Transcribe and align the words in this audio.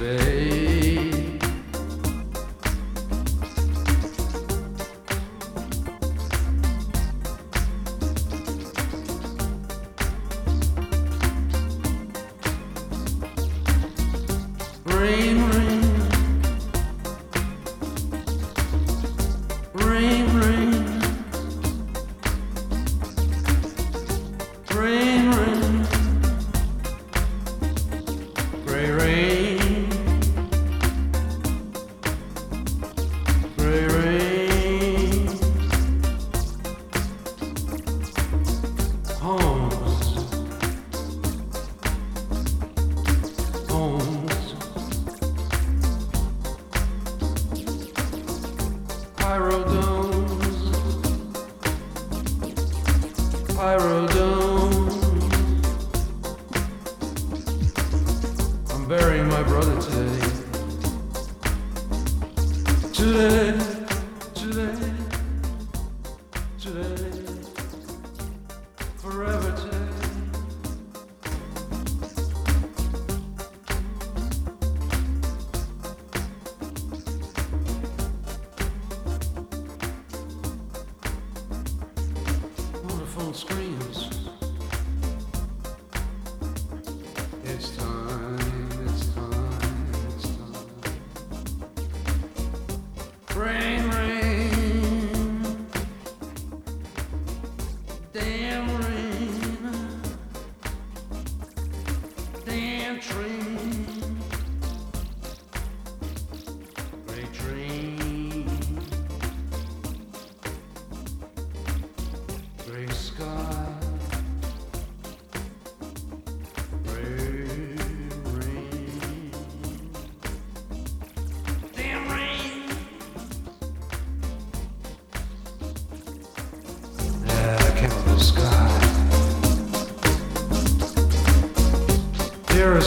Today. 0.00 0.39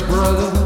Brother. 0.01 0.62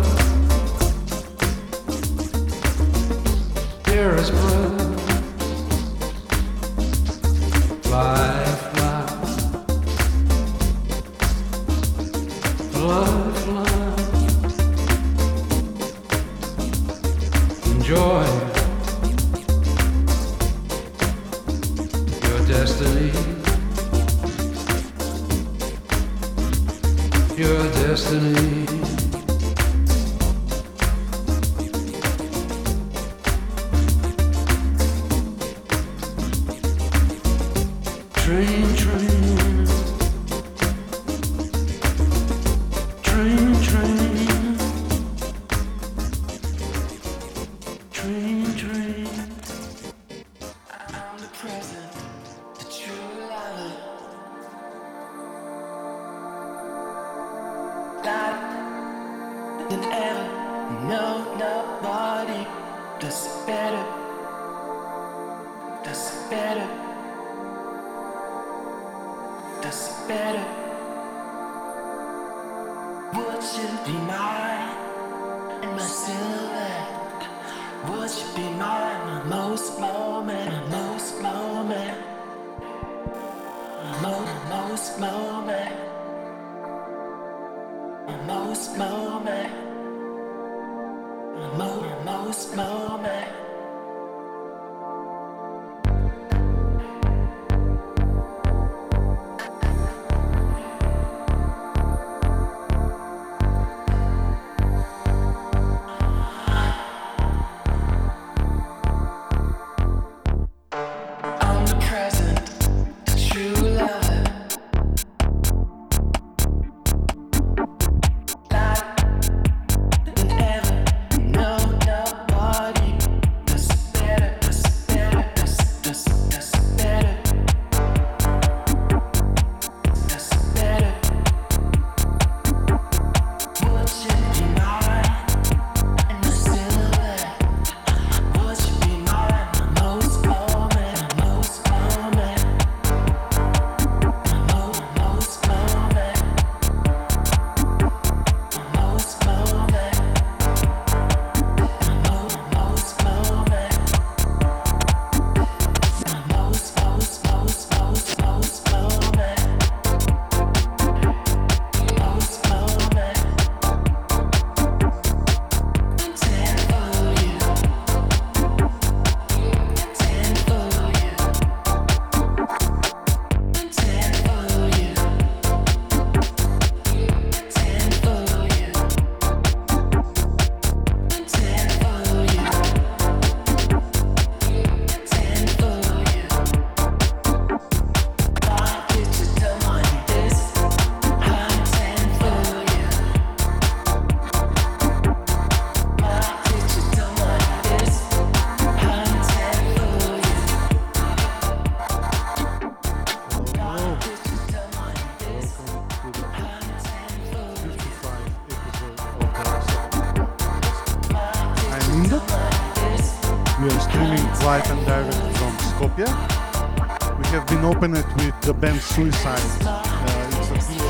Band 218.60 218.82
Suicide. 218.82 219.40
Uh, 219.62 220.30
it's 220.32 220.50
a 220.52 220.58
duo 220.74 220.90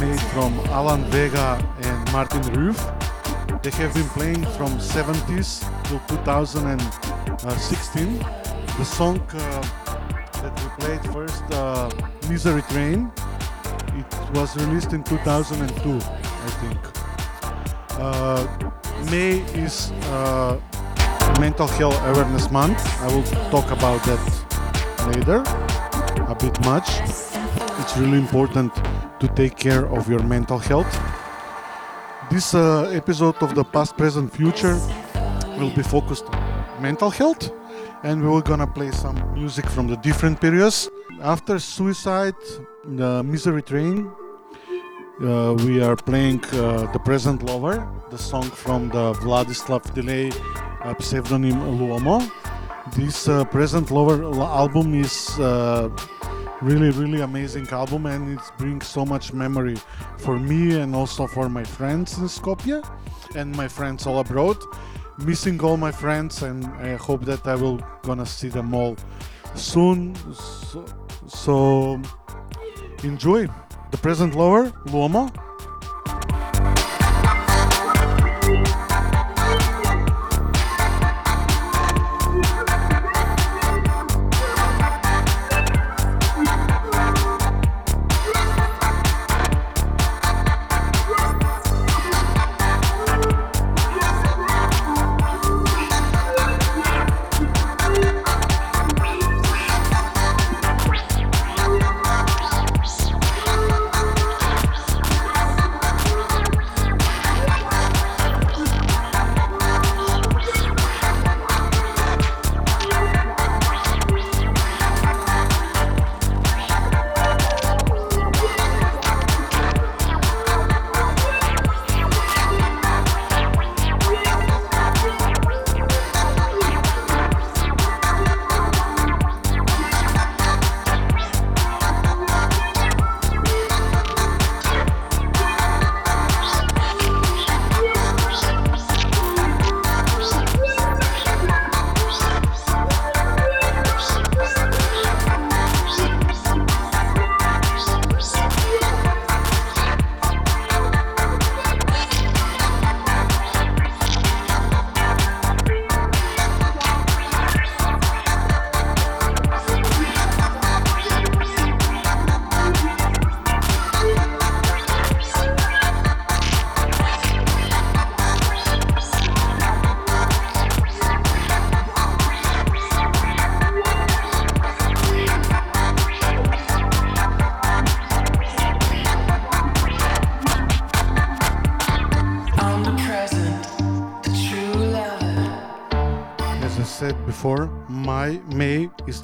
made 0.00 0.20
from 0.30 0.54
Alan 0.70 1.04
Vega 1.10 1.58
and 1.82 2.12
Martin 2.12 2.42
Roof. 2.52 2.78
They 3.62 3.70
have 3.70 3.92
been 3.94 4.08
playing 4.10 4.44
from 4.56 4.78
70s 4.78 5.64
till 5.84 6.00
2016. 6.08 8.18
The 8.78 8.84
song 8.84 9.20
uh, 9.20 9.62
that 10.40 10.52
we 10.62 10.68
played 10.84 11.02
first, 11.12 11.42
uh, 11.50 11.90
Misery 12.28 12.62
Train, 12.62 13.10
it 13.96 14.06
was 14.34 14.56
released 14.56 14.92
in 14.92 15.02
2002, 15.02 15.90
I 15.90 16.50
think. 16.60 16.78
Uh, 17.98 18.46
May 19.10 19.40
is 19.60 19.90
uh, 20.12 20.60
Mental 21.40 21.66
Health 21.66 22.00
Awareness 22.04 22.50
Month. 22.52 22.78
I 23.00 23.08
will 23.12 23.24
talk 23.50 23.68
about 23.72 24.04
that 24.04 24.20
later 25.08 25.42
a 26.28 26.34
bit 26.34 26.60
much. 26.64 26.88
It's 27.80 27.96
really 27.96 28.18
important 28.18 28.74
to 29.20 29.28
take 29.34 29.56
care 29.56 29.86
of 29.86 30.08
your 30.08 30.22
mental 30.22 30.58
health. 30.58 30.92
This 32.30 32.54
uh, 32.54 32.90
episode 32.92 33.36
of 33.42 33.54
the 33.54 33.64
past, 33.64 33.96
present, 33.96 34.30
future 34.34 34.78
will 35.58 35.74
be 35.74 35.82
focused 35.82 36.26
on 36.26 36.82
mental 36.82 37.10
health 37.10 37.50
and 38.02 38.22
we 38.22 38.28
are 38.28 38.42
gonna 38.42 38.66
play 38.66 38.90
some 38.90 39.16
music 39.32 39.66
from 39.66 39.86
the 39.86 39.96
different 39.96 40.38
periods. 40.38 40.90
After 41.22 41.58
Suicide, 41.58 42.36
the 42.84 43.22
Misery 43.22 43.62
Train, 43.62 44.10
uh, 45.22 45.56
we 45.64 45.82
are 45.82 45.96
playing 45.96 46.44
uh, 46.52 46.92
The 46.92 47.00
Present 47.00 47.42
Lover, 47.42 47.88
the 48.10 48.18
song 48.18 48.44
from 48.44 48.88
the 48.90 49.14
Vladislav 49.14 49.82
Delay 49.94 50.30
uh, 50.82 50.94
pseudonym 51.00 51.58
Luomo. 51.78 52.30
This 52.94 53.28
uh, 53.28 53.44
Present 53.46 53.90
Lover 53.90 54.22
album 54.40 54.94
is 54.94 55.38
uh, 55.40 55.88
really, 56.60 56.90
really 56.90 57.20
amazing 57.20 57.68
album 57.68 58.06
and 58.06 58.38
it 58.38 58.44
brings 58.58 58.86
so 58.86 59.04
much 59.04 59.32
memory 59.32 59.76
for 60.18 60.38
me 60.38 60.78
and 60.80 60.94
also 60.94 61.26
for 61.26 61.48
my 61.48 61.64
friends 61.64 62.18
in 62.18 62.24
Skopje 62.24 62.82
and 63.36 63.54
my 63.56 63.68
friends 63.68 64.06
all 64.06 64.18
abroad. 64.18 64.56
Missing 65.18 65.60
all 65.62 65.76
my 65.76 65.92
friends 65.92 66.42
and 66.42 66.64
I 66.66 66.96
hope 66.96 67.24
that 67.24 67.46
I 67.46 67.54
will 67.54 67.78
gonna 68.02 68.26
see 68.26 68.48
them 68.48 68.74
all 68.74 68.96
soon. 69.54 70.14
So, 70.34 70.84
so 71.26 72.00
enjoy 73.02 73.48
the 73.90 73.98
present 73.98 74.34
lover, 74.34 74.70
Luomo. 74.86 75.47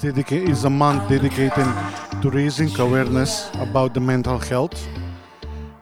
Is 0.05 0.31
is 0.31 0.65
a 0.65 0.69
month 0.69 1.09
dedicated 1.09 1.65
to 2.21 2.29
raising 2.29 2.69
awareness 2.79 3.49
about 3.55 3.95
the 3.95 3.99
mental 3.99 4.37
health. 4.37 4.77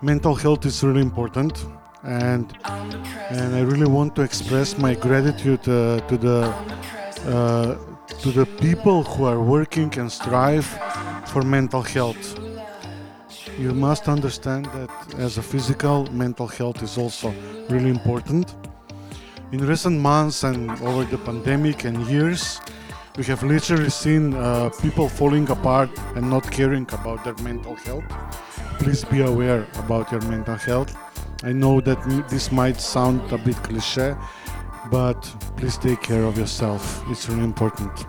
Mental 0.02 0.34
health 0.34 0.66
is 0.66 0.82
really 0.82 1.02
important, 1.02 1.66
and 2.04 2.46
and 3.32 3.54
I 3.54 3.62
really 3.72 3.86
want 3.86 4.16
to 4.16 4.22
express 4.22 4.78
my 4.78 4.94
gratitude 4.96 5.68
uh, 5.68 6.00
to 6.08 6.16
the 6.18 6.40
uh, 7.28 7.76
to 8.22 8.32
the 8.32 8.46
people 8.46 9.04
who 9.04 9.26
are 9.26 9.42
working 9.42 9.94
and 10.00 10.10
strive 10.10 10.68
for 11.26 11.42
mental 11.42 11.82
health. 11.82 12.40
You 13.60 13.74
must 13.74 14.08
understand 14.08 14.68
that 14.68 14.92
as 15.18 15.38
a 15.38 15.42
physical, 15.42 16.08
mental 16.14 16.48
health 16.48 16.82
is 16.82 16.98
also 16.98 17.34
really 17.68 17.90
important. 17.90 18.56
In 19.52 19.68
recent 19.68 20.00
months 20.00 20.46
and 20.46 20.72
over 20.82 21.04
the 21.04 21.18
pandemic 21.18 21.84
and 21.84 21.98
years, 22.08 22.62
we 23.18 23.24
have 23.26 23.44
literally 23.44 23.90
seen 23.90 24.34
uh, 24.34 24.70
people 24.82 25.08
falling 25.08 25.48
apart 25.50 25.90
and 26.16 26.28
not 26.30 26.50
caring 26.52 26.88
about 26.92 27.24
their 27.24 27.36
mental 27.44 27.76
health. 27.76 28.04
Please 28.80 29.06
be 29.06 29.22
aware 29.22 29.68
about 29.76 30.12
your 30.12 30.22
mental 30.22 30.56
health. 30.56 30.96
I 31.44 31.52
know 31.52 31.80
that 31.82 32.02
this 32.30 32.52
might 32.52 32.82
sound 32.82 33.32
a 33.32 33.38
bit 33.38 33.56
cliche, 33.58 34.16
but 34.90 35.22
please 35.58 35.78
take 35.78 36.02
care 36.02 36.24
of 36.24 36.38
yourself. 36.38 37.04
It's 37.10 37.30
really 37.30 37.44
important. 37.44 38.06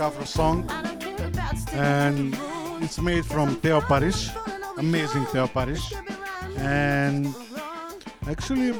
Afro 0.00 0.24
song, 0.24 0.64
and 1.72 2.36
it's 2.80 2.98
made 2.98 3.24
from 3.24 3.56
Theo 3.56 3.80
Parrish, 3.80 4.30
amazing 4.78 5.26
Theo 5.26 5.46
Parrish, 5.46 5.92
and 6.56 7.34
actually 8.26 8.72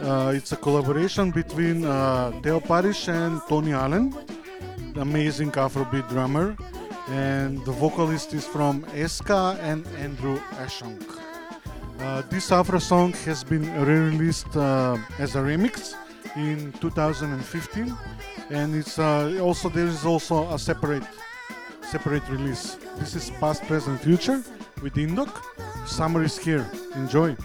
uh, 0.00 0.32
it's 0.34 0.52
a 0.52 0.56
collaboration 0.56 1.30
between 1.30 1.84
uh, 1.84 2.32
Theo 2.42 2.60
Parrish 2.60 3.08
and 3.08 3.40
Tony 3.48 3.72
Allen, 3.72 4.14
amazing 4.96 5.50
Afrobeat 5.52 6.08
drummer, 6.08 6.56
and 7.08 7.62
the 7.64 7.72
vocalist 7.72 8.32
is 8.32 8.46
from 8.46 8.82
Eska 8.94 9.58
and 9.60 9.86
Andrew 9.98 10.38
Ashong. 10.62 11.00
Uh, 12.00 12.22
this 12.30 12.50
Afro 12.50 12.78
song 12.78 13.12
has 13.24 13.44
been 13.44 13.62
re-released 13.84 14.56
uh, 14.56 14.96
as 15.18 15.36
a 15.36 15.40
remix 15.40 15.94
in 16.36 16.72
2015, 16.80 17.94
and 18.52 18.74
it's 18.74 18.98
uh, 18.98 19.40
also 19.42 19.68
there 19.68 19.86
is 19.86 20.04
also 20.04 20.48
a 20.52 20.58
separate 20.58 21.04
separate 21.82 22.26
release. 22.28 22.76
This 22.98 23.14
is 23.14 23.30
past, 23.40 23.62
present, 23.64 24.00
future 24.00 24.42
with 24.82 24.94
Indok. 24.94 25.32
Summer 25.86 26.22
is 26.22 26.38
here. 26.38 26.66
Enjoy. 26.94 27.36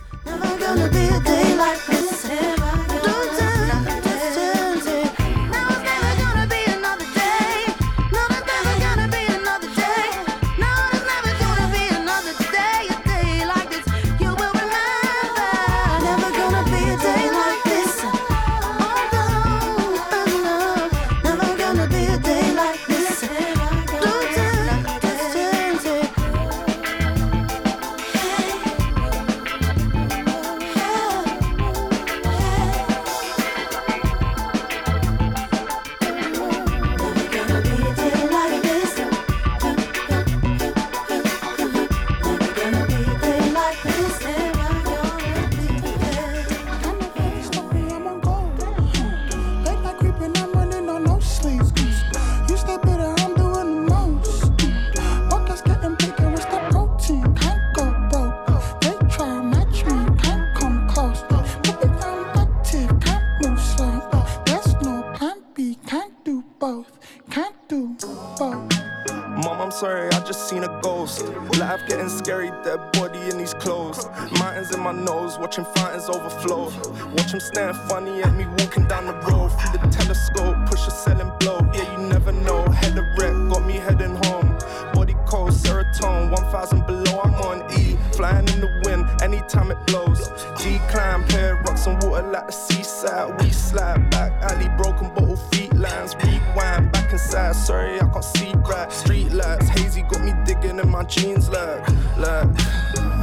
Anytime 89.47 89.71
it 89.71 89.87
blows. 89.87 90.29
Decline, 90.61 91.23
pair 91.27 91.55
rocks 91.65 91.87
and 91.87 92.01
water 92.03 92.27
like 92.27 92.47
the 92.47 92.53
seaside. 92.53 93.41
We 93.41 93.49
slide 93.51 94.09
back, 94.09 94.31
alley, 94.51 94.69
broken 94.77 95.09
bottle 95.13 95.35
feet 95.35 95.73
lines. 95.73 96.15
Rewind, 96.15 96.91
back 96.91 97.11
inside, 97.11 97.55
sorry, 97.55 97.95
I 98.01 98.07
can't 98.07 98.23
see 98.23 98.53
right. 98.53 98.91
Street 98.91 99.31
lights, 99.31 99.67
hazy, 99.69 100.01
got 100.03 100.21
me 100.21 100.33
digging 100.45 100.79
in 100.79 100.89
my 100.89 101.03
jeans 101.03 101.49
like, 101.49 101.87
like. 102.17 102.57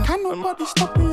Can't 0.06 0.22
nobody 0.22 0.66
stop 0.66 0.96
me, 0.96 1.03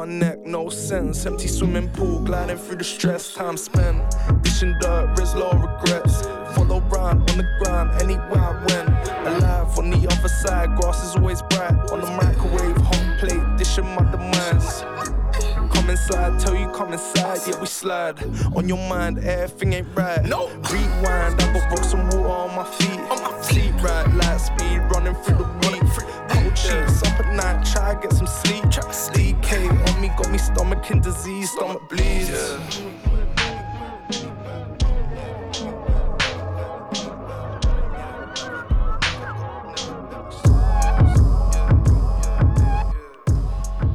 my 0.00 0.06
neck, 0.06 0.38
no 0.46 0.70
sense. 0.70 1.26
Empty 1.26 1.46
swimming 1.46 1.90
pool, 1.90 2.20
gliding 2.20 2.56
through 2.56 2.76
the 2.76 2.84
stress, 2.84 3.34
time 3.34 3.58
spent. 3.58 3.98
Dishing 4.42 4.74
dirt, 4.80 5.14
risk 5.18 5.36
low 5.36 5.50
regrets. 5.50 6.22
Follow 6.54 6.80
round 6.88 7.30
on 7.30 7.36
the 7.36 7.46
ground, 7.60 7.90
anywhere 8.00 8.40
I 8.40 8.52
went. 8.64 8.88
Alive 9.28 9.78
on 9.78 9.90
the 9.90 9.98
other 10.10 10.28
side, 10.28 10.74
grass 10.80 11.04
is 11.04 11.16
always 11.16 11.42
bright. 11.42 11.76
On 11.92 12.00
the 12.00 12.10
microwave, 12.22 12.78
hot 12.78 13.18
plate, 13.18 13.58
dishing 13.58 13.84
my 13.94 14.04
demands. 14.10 14.84
Come 15.74 15.90
inside, 15.90 16.40
tell 16.40 16.56
you 16.56 16.68
come 16.68 16.94
inside, 16.94 17.40
yeah 17.46 17.60
we 17.60 17.66
slide. 17.66 18.16
On 18.56 18.66
your 18.66 18.82
mind, 18.88 19.18
everything 19.18 19.74
ain't 19.74 19.88
right. 19.94 20.24
No. 20.24 20.48
Rewind, 20.72 21.42
I 21.42 21.52
got 21.52 21.70
rocks 21.72 21.92
and 21.92 22.04
water 22.04 22.26
on 22.26 22.56
my 22.56 22.64
feet. 22.64 23.00
On 23.12 23.22
my 23.22 23.42
sleep 23.42 23.74
right, 23.82 24.08
light 24.14 24.38
speed, 24.38 24.78
running 24.92 25.14
through 25.22 25.36
the 25.36 25.44
week. 25.44 26.39
Cold 26.50 26.58
sheets 26.58 27.02
up 27.04 27.20
at 27.20 27.34
night, 27.34 27.64
try 27.64 27.94
get 28.00 28.12
some 28.12 28.26
sleep. 28.26 28.64
DK 28.64 29.70
on 29.88 30.00
me, 30.00 30.08
got 30.08 30.30
me 30.32 30.38
stomach 30.38 30.90
in 30.90 31.00
disease, 31.00 31.50
stomach 31.52 31.88
bleeds. 31.88 32.30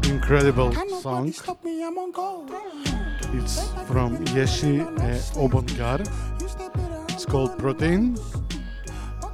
Incredible 0.08 0.72
song. 0.72 0.88
nobody 0.90 1.32
stop 1.32 1.64
me, 1.64 1.84
I'm 1.84 1.98
on 1.98 2.12
gold. 2.12 2.52
It's 3.34 3.68
from 3.88 4.18
Yeshi 4.28 4.82
uh, 4.82 5.40
Obongar. 5.40 6.00
You 6.42 6.48
stay 6.48 6.70
better, 6.70 6.96
I'm 6.96 7.10
It's 7.10 7.26
called 7.26 7.58
Protein. 7.58 8.16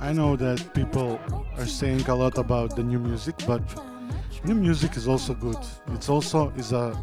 I 0.02 0.14
know 0.14 0.36
that 0.36 0.74
people 0.74 1.22
are 1.58 1.66
saying 1.68 2.10
a 2.10 2.16
lot 2.16 2.40
about 2.40 2.76
the 2.76 2.82
new 2.82 2.98
music, 2.98 3.36
but 3.46 3.62
new 4.44 4.56
music 4.56 4.98
is 4.98 5.08
also 5.08 5.36
good. 5.36 5.60
It's 5.94 6.10
also 6.10 6.50
is 6.58 6.72
a 6.72 6.98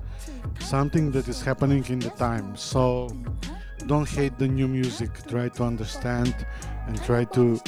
something 0.59 1.13
that 1.13 1.29
is 1.29 1.41
happening 1.41 1.85
in 1.89 2.01
the 2.01 2.11
time. 2.11 2.57
So 2.57 3.09
don't 3.87 4.09
hate 4.09 4.37
the 4.37 4.49
new 4.49 4.67
music. 4.67 5.11
Try 5.29 5.49
to 5.49 5.63
understand 5.63 6.35
and 6.89 7.01
try 7.05 7.23
to 7.37 7.61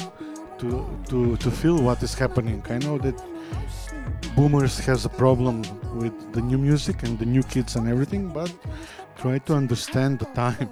to 0.59 0.67
to 1.07 1.37
to 1.37 1.49
feel 1.49 1.81
what 1.81 2.03
is 2.03 2.13
happening. 2.13 2.61
I 2.69 2.79
know 2.79 2.97
that 2.97 3.17
boomers 4.35 4.79
has 4.79 5.05
a 5.05 5.09
problem 5.23 5.63
with 5.95 6.33
the 6.33 6.41
new 6.41 6.57
music 6.57 7.03
and 7.03 7.17
the 7.17 7.25
new 7.25 7.43
kids 7.43 7.77
and 7.77 7.87
everything, 7.87 8.27
but 8.27 8.51
try 9.15 9.39
to 9.39 9.53
understand 9.53 10.19
the 10.19 10.25
time. 10.35 10.69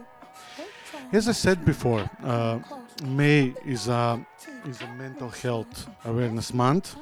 As 1.13 1.29
I 1.29 1.31
said 1.31 1.63
before, 1.63 2.09
uh, 2.23 2.59
May 3.03 3.53
is 3.65 3.87
a 3.87 4.25
is 4.65 4.81
a 4.81 4.87
mental 4.97 5.29
health 5.29 5.87
awareness 6.05 6.53
month, 6.53 6.95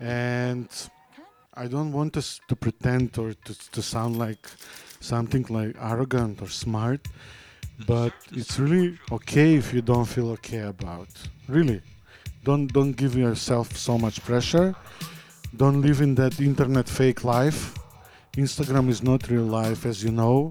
and 0.00 0.68
I 1.54 1.66
don't 1.68 1.92
want 1.92 2.16
us 2.16 2.40
to 2.48 2.56
pretend 2.56 3.16
or 3.18 3.32
to, 3.32 3.70
to 3.70 3.82
sound 3.82 4.18
like 4.18 4.46
something 5.00 5.46
like 5.48 5.76
arrogant 5.80 6.42
or 6.42 6.48
smart, 6.48 7.06
but 7.86 8.12
it's 8.32 8.58
really 8.58 8.98
okay 9.12 9.54
if 9.54 9.72
you 9.72 9.82
don't 9.82 10.06
feel 10.06 10.30
okay 10.30 10.62
about. 10.62 11.08
Really, 11.48 11.80
don't 12.44 12.66
don't 12.72 12.92
give 12.92 13.16
yourself 13.16 13.76
so 13.76 13.96
much 13.98 14.24
pressure. 14.24 14.74
Don't 15.56 15.80
live 15.80 16.00
in 16.00 16.14
that 16.16 16.40
internet 16.40 16.88
fake 16.88 17.24
life. 17.24 17.74
Instagram 18.36 18.88
is 18.88 19.02
not 19.02 19.30
real 19.30 19.44
life, 19.44 19.86
as 19.86 20.04
you 20.04 20.10
know. 20.10 20.50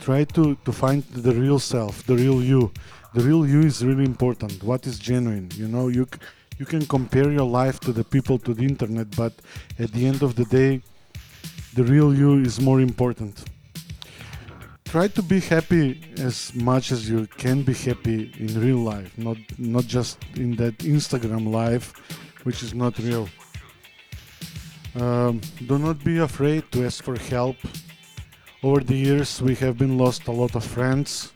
Try 0.00 0.24
to, 0.24 0.56
to 0.64 0.72
find 0.72 1.02
the 1.04 1.34
real 1.34 1.58
self, 1.58 2.04
the 2.04 2.16
real 2.16 2.42
you. 2.42 2.72
The 3.14 3.22
real 3.22 3.46
you 3.46 3.62
is 3.62 3.82
really 3.82 4.04
important. 4.04 4.62
What 4.62 4.86
is 4.86 4.98
genuine? 4.98 5.48
You 5.54 5.66
know, 5.66 5.88
you 5.88 6.06
you 6.58 6.66
can 6.66 6.84
compare 6.84 7.30
your 7.30 7.48
life 7.48 7.80
to 7.80 7.92
the 7.92 8.04
people 8.04 8.38
to 8.40 8.52
the 8.52 8.64
internet, 8.64 9.16
but 9.16 9.32
at 9.78 9.92
the 9.92 10.06
end 10.06 10.22
of 10.22 10.34
the 10.34 10.44
day, 10.44 10.82
the 11.74 11.84
real 11.84 12.12
you 12.14 12.42
is 12.42 12.60
more 12.60 12.80
important. 12.80 13.44
Try 14.84 15.08
to 15.08 15.22
be 15.22 15.40
happy 15.40 16.02
as 16.18 16.54
much 16.54 16.92
as 16.92 17.08
you 17.08 17.26
can 17.38 17.62
be 17.62 17.72
happy 17.72 18.32
in 18.38 18.60
real 18.60 18.78
life, 18.78 19.16
not 19.16 19.38
not 19.58 19.84
just 19.86 20.18
in 20.36 20.56
that 20.56 20.76
Instagram 20.78 21.50
life, 21.50 21.94
which 22.44 22.62
is 22.62 22.74
not 22.74 22.98
real. 22.98 23.28
Um, 24.96 25.40
do 25.66 25.78
not 25.78 26.04
be 26.04 26.18
afraid 26.18 26.70
to 26.72 26.84
ask 26.84 27.02
for 27.02 27.16
help. 27.30 27.56
Over 28.62 28.80
the 28.80 28.96
years, 28.96 29.40
we 29.40 29.54
have 29.56 29.78
been 29.78 29.96
lost 29.96 30.26
a 30.26 30.32
lot 30.32 30.56
of 30.56 30.64
friends 30.64 31.32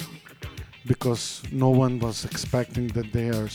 because 0.86 1.42
no 1.52 1.70
one 1.70 1.98
was 1.98 2.24
expecting 2.24 2.88
that 2.88 3.12
they 3.12 3.28
are 3.28 3.48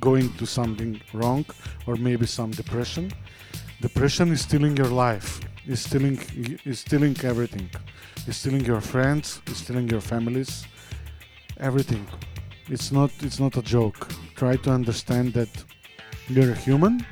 going 0.00 0.32
to 0.34 0.46
something 0.46 1.00
wrong 1.12 1.44
or 1.86 1.96
maybe 1.96 2.26
some 2.26 2.50
depression. 2.50 3.12
Depression 3.80 4.32
is 4.32 4.40
stealing 4.42 4.76
your 4.76 4.88
life. 4.88 5.40
Is 5.66 5.80
stealing 5.82 6.18
is 6.64 6.80
stealing 6.80 7.16
everything. 7.22 7.68
Is 8.26 8.36
stealing 8.36 8.64
your 8.64 8.80
friends. 8.80 9.40
Is 9.46 9.58
stealing 9.58 9.88
your 9.88 10.00
families. 10.00 10.64
Everything. 11.58 12.06
It's 12.68 12.90
not 12.92 13.10
it's 13.20 13.38
not 13.38 13.56
a 13.56 13.62
joke. 13.62 14.08
Try 14.36 14.56
to 14.56 14.70
understand 14.70 15.34
that 15.34 15.52
you're 16.28 16.52
a 16.52 16.54
human 16.54 17.04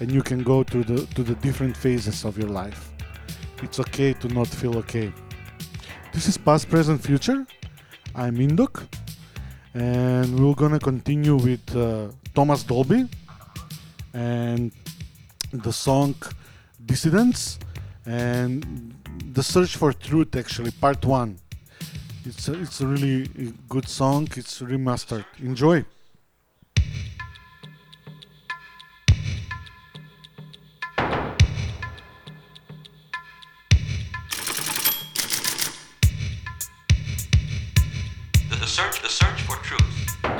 and 0.00 0.10
you 0.10 0.22
can 0.22 0.42
go 0.42 0.62
to 0.62 0.82
the 0.84 1.06
to 1.14 1.22
the 1.22 1.34
different 1.36 1.76
phases 1.76 2.24
of 2.24 2.38
your 2.38 2.48
life. 2.48 2.92
It's 3.62 3.78
okay 3.80 4.12
to 4.14 4.28
not 4.28 4.48
feel 4.48 4.76
okay. 4.78 5.12
This 6.12 6.28
is 6.28 6.36
past, 6.38 6.68
present, 6.68 7.02
future. 7.02 7.46
I'm 8.16 8.36
Indok, 8.36 8.86
and 9.74 10.38
we're 10.38 10.54
gonna 10.54 10.78
continue 10.78 11.34
with 11.34 11.74
uh, 11.74 12.08
Thomas 12.32 12.62
Dolby 12.62 13.08
and 14.12 14.70
the 15.52 15.72
song 15.72 16.14
Dissidents 16.86 17.58
and 18.06 18.94
the 19.32 19.42
search 19.42 19.76
for 19.76 19.92
truth. 19.92 20.36
Actually, 20.36 20.70
part 20.70 21.04
one. 21.04 21.38
It's 22.24 22.46
a, 22.48 22.60
it's 22.60 22.80
a 22.80 22.86
really 22.86 23.52
good 23.68 23.88
song. 23.88 24.28
It's 24.36 24.60
remastered. 24.60 25.24
Enjoy. 25.40 25.84
The, 39.04 39.10
search 39.10 39.42
for 39.42 39.56
truth. 39.56 40.33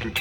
Check 0.00 0.14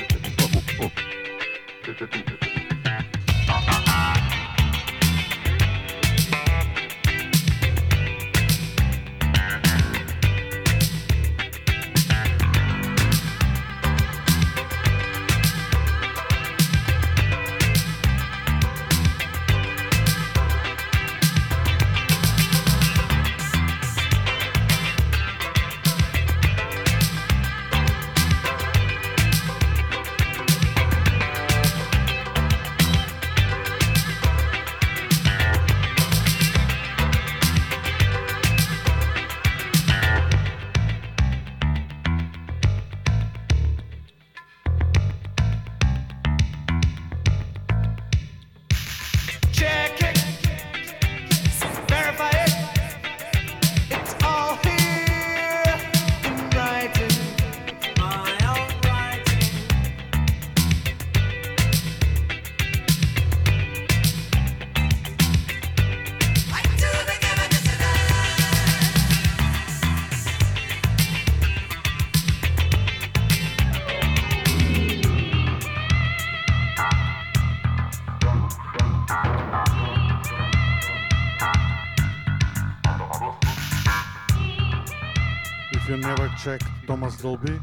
Thomas 87.07 87.21
Dolby, 87.21 87.59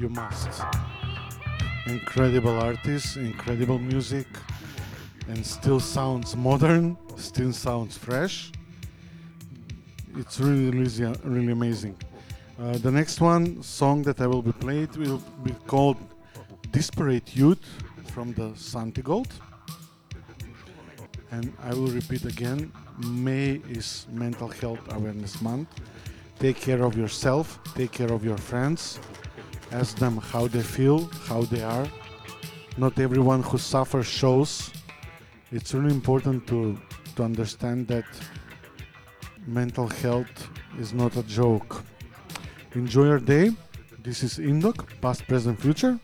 you 0.00 0.08
must. 0.08 0.62
Incredible 1.86 2.58
artist, 2.58 3.18
incredible 3.18 3.78
music, 3.78 4.26
and 5.28 5.44
still 5.44 5.78
sounds 5.78 6.34
modern, 6.34 6.96
still 7.16 7.52
sounds 7.52 7.98
fresh. 7.98 8.50
It's 10.16 10.40
really, 10.40 10.70
really, 10.70 11.14
really 11.22 11.52
amazing. 11.52 11.96
Uh, 12.58 12.78
the 12.78 12.90
next 12.90 13.20
one 13.20 13.62
song 13.62 14.00
that 14.04 14.22
I 14.22 14.26
will 14.26 14.40
be 14.40 14.52
played 14.52 14.96
will 14.96 15.22
be 15.44 15.54
called 15.66 15.98
"Disparate 16.72 17.36
Youth" 17.36 17.66
from 18.14 18.32
the 18.32 18.54
Santigold. 18.56 19.28
And 21.30 21.52
I 21.62 21.74
will 21.74 21.92
repeat 21.92 22.24
again: 22.24 22.72
May 23.04 23.60
is 23.68 24.06
Mental 24.10 24.48
Health 24.48 24.80
Awareness 24.88 25.42
Month. 25.42 25.68
Take 26.38 26.60
care 26.60 26.84
of 26.84 26.96
yourself, 26.96 27.58
take 27.74 27.90
care 27.90 28.12
of 28.12 28.24
your 28.24 28.36
friends, 28.36 29.00
ask 29.72 29.96
them 29.98 30.18
how 30.18 30.46
they 30.46 30.62
feel, 30.62 31.10
how 31.26 31.42
they 31.42 31.62
are. 31.62 31.86
Not 32.76 32.98
everyone 33.00 33.42
who 33.42 33.58
suffers 33.58 34.06
shows. 34.06 34.70
It's 35.50 35.74
really 35.74 35.94
important 35.94 36.46
to, 36.46 36.78
to 37.16 37.24
understand 37.24 37.88
that 37.88 38.04
mental 39.46 39.88
health 39.88 40.48
is 40.78 40.92
not 40.92 41.16
a 41.16 41.24
joke. 41.24 41.82
Enjoy 42.74 43.06
your 43.06 43.18
day. 43.18 43.50
This 44.04 44.22
is 44.22 44.38
Indok, 44.38 44.86
past, 45.00 45.26
present, 45.26 45.60
future. 45.60 45.98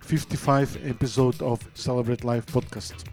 55 0.00 0.88
episode 0.88 1.40
of 1.40 1.60
Celebrate 1.74 2.24
Life 2.24 2.46
podcast. 2.46 3.11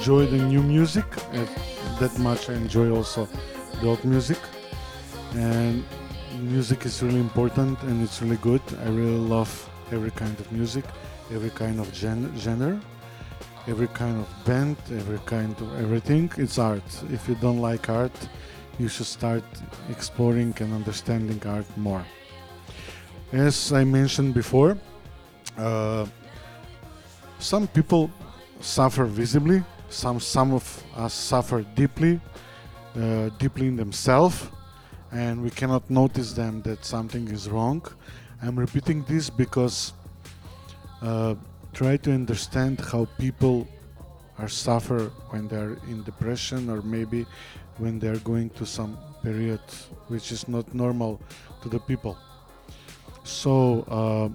Enjoy 0.00 0.24
the 0.24 0.38
new 0.38 0.62
music, 0.62 1.04
that 2.00 2.18
much 2.18 2.48
I 2.48 2.54
enjoy 2.54 2.90
also 2.90 3.28
the 3.82 3.88
old 3.88 4.02
music. 4.02 4.38
And 5.34 5.84
music 6.38 6.86
is 6.86 7.02
really 7.02 7.20
important 7.20 7.78
and 7.82 8.02
it's 8.02 8.22
really 8.22 8.38
good. 8.38 8.62
I 8.82 8.88
really 8.88 9.22
love 9.36 9.52
every 9.92 10.10
kind 10.12 10.34
of 10.40 10.50
music, 10.50 10.86
every 11.30 11.50
kind 11.50 11.78
of 11.78 11.92
gen- 11.92 12.32
genre, 12.38 12.80
every 13.68 13.88
kind 13.88 14.18
of 14.18 14.26
band, 14.46 14.78
every 14.90 15.18
kind 15.26 15.54
of 15.60 15.68
everything. 15.78 16.32
It's 16.38 16.58
art. 16.58 16.90
If 17.12 17.28
you 17.28 17.34
don't 17.34 17.60
like 17.60 17.90
art, 17.90 18.18
you 18.78 18.88
should 18.88 19.10
start 19.18 19.44
exploring 19.90 20.54
and 20.60 20.72
understanding 20.72 21.42
art 21.44 21.66
more. 21.76 22.06
As 23.32 23.70
I 23.70 23.84
mentioned 23.84 24.32
before, 24.32 24.78
uh, 25.58 26.06
some 27.38 27.68
people 27.68 28.10
suffer 28.62 29.04
visibly, 29.04 29.62
some 29.90 30.20
some 30.20 30.52
of 30.52 30.64
us 30.96 31.12
suffer 31.12 31.62
deeply, 31.74 32.20
uh, 32.96 33.28
deeply 33.38 33.66
in 33.66 33.76
themselves, 33.76 34.48
and 35.12 35.42
we 35.42 35.50
cannot 35.50 35.88
notice 35.90 36.32
them 36.32 36.62
that 36.62 36.84
something 36.84 37.28
is 37.28 37.48
wrong. 37.48 37.82
I'm 38.42 38.58
repeating 38.58 39.04
this 39.04 39.28
because 39.28 39.92
uh, 41.02 41.34
try 41.72 41.96
to 41.98 42.12
understand 42.12 42.80
how 42.80 43.06
people 43.18 43.68
are 44.38 44.48
suffer 44.48 45.10
when 45.30 45.48
they're 45.48 45.76
in 45.88 46.02
depression 46.04 46.70
or 46.70 46.80
maybe 46.82 47.26
when 47.78 47.98
they're 47.98 48.22
going 48.24 48.50
to 48.50 48.64
some 48.64 48.96
period 49.22 49.60
which 50.08 50.32
is 50.32 50.48
not 50.48 50.72
normal 50.72 51.20
to 51.62 51.68
the 51.68 51.80
people. 51.80 52.16
So. 53.24 53.82
Uh, 53.88 54.28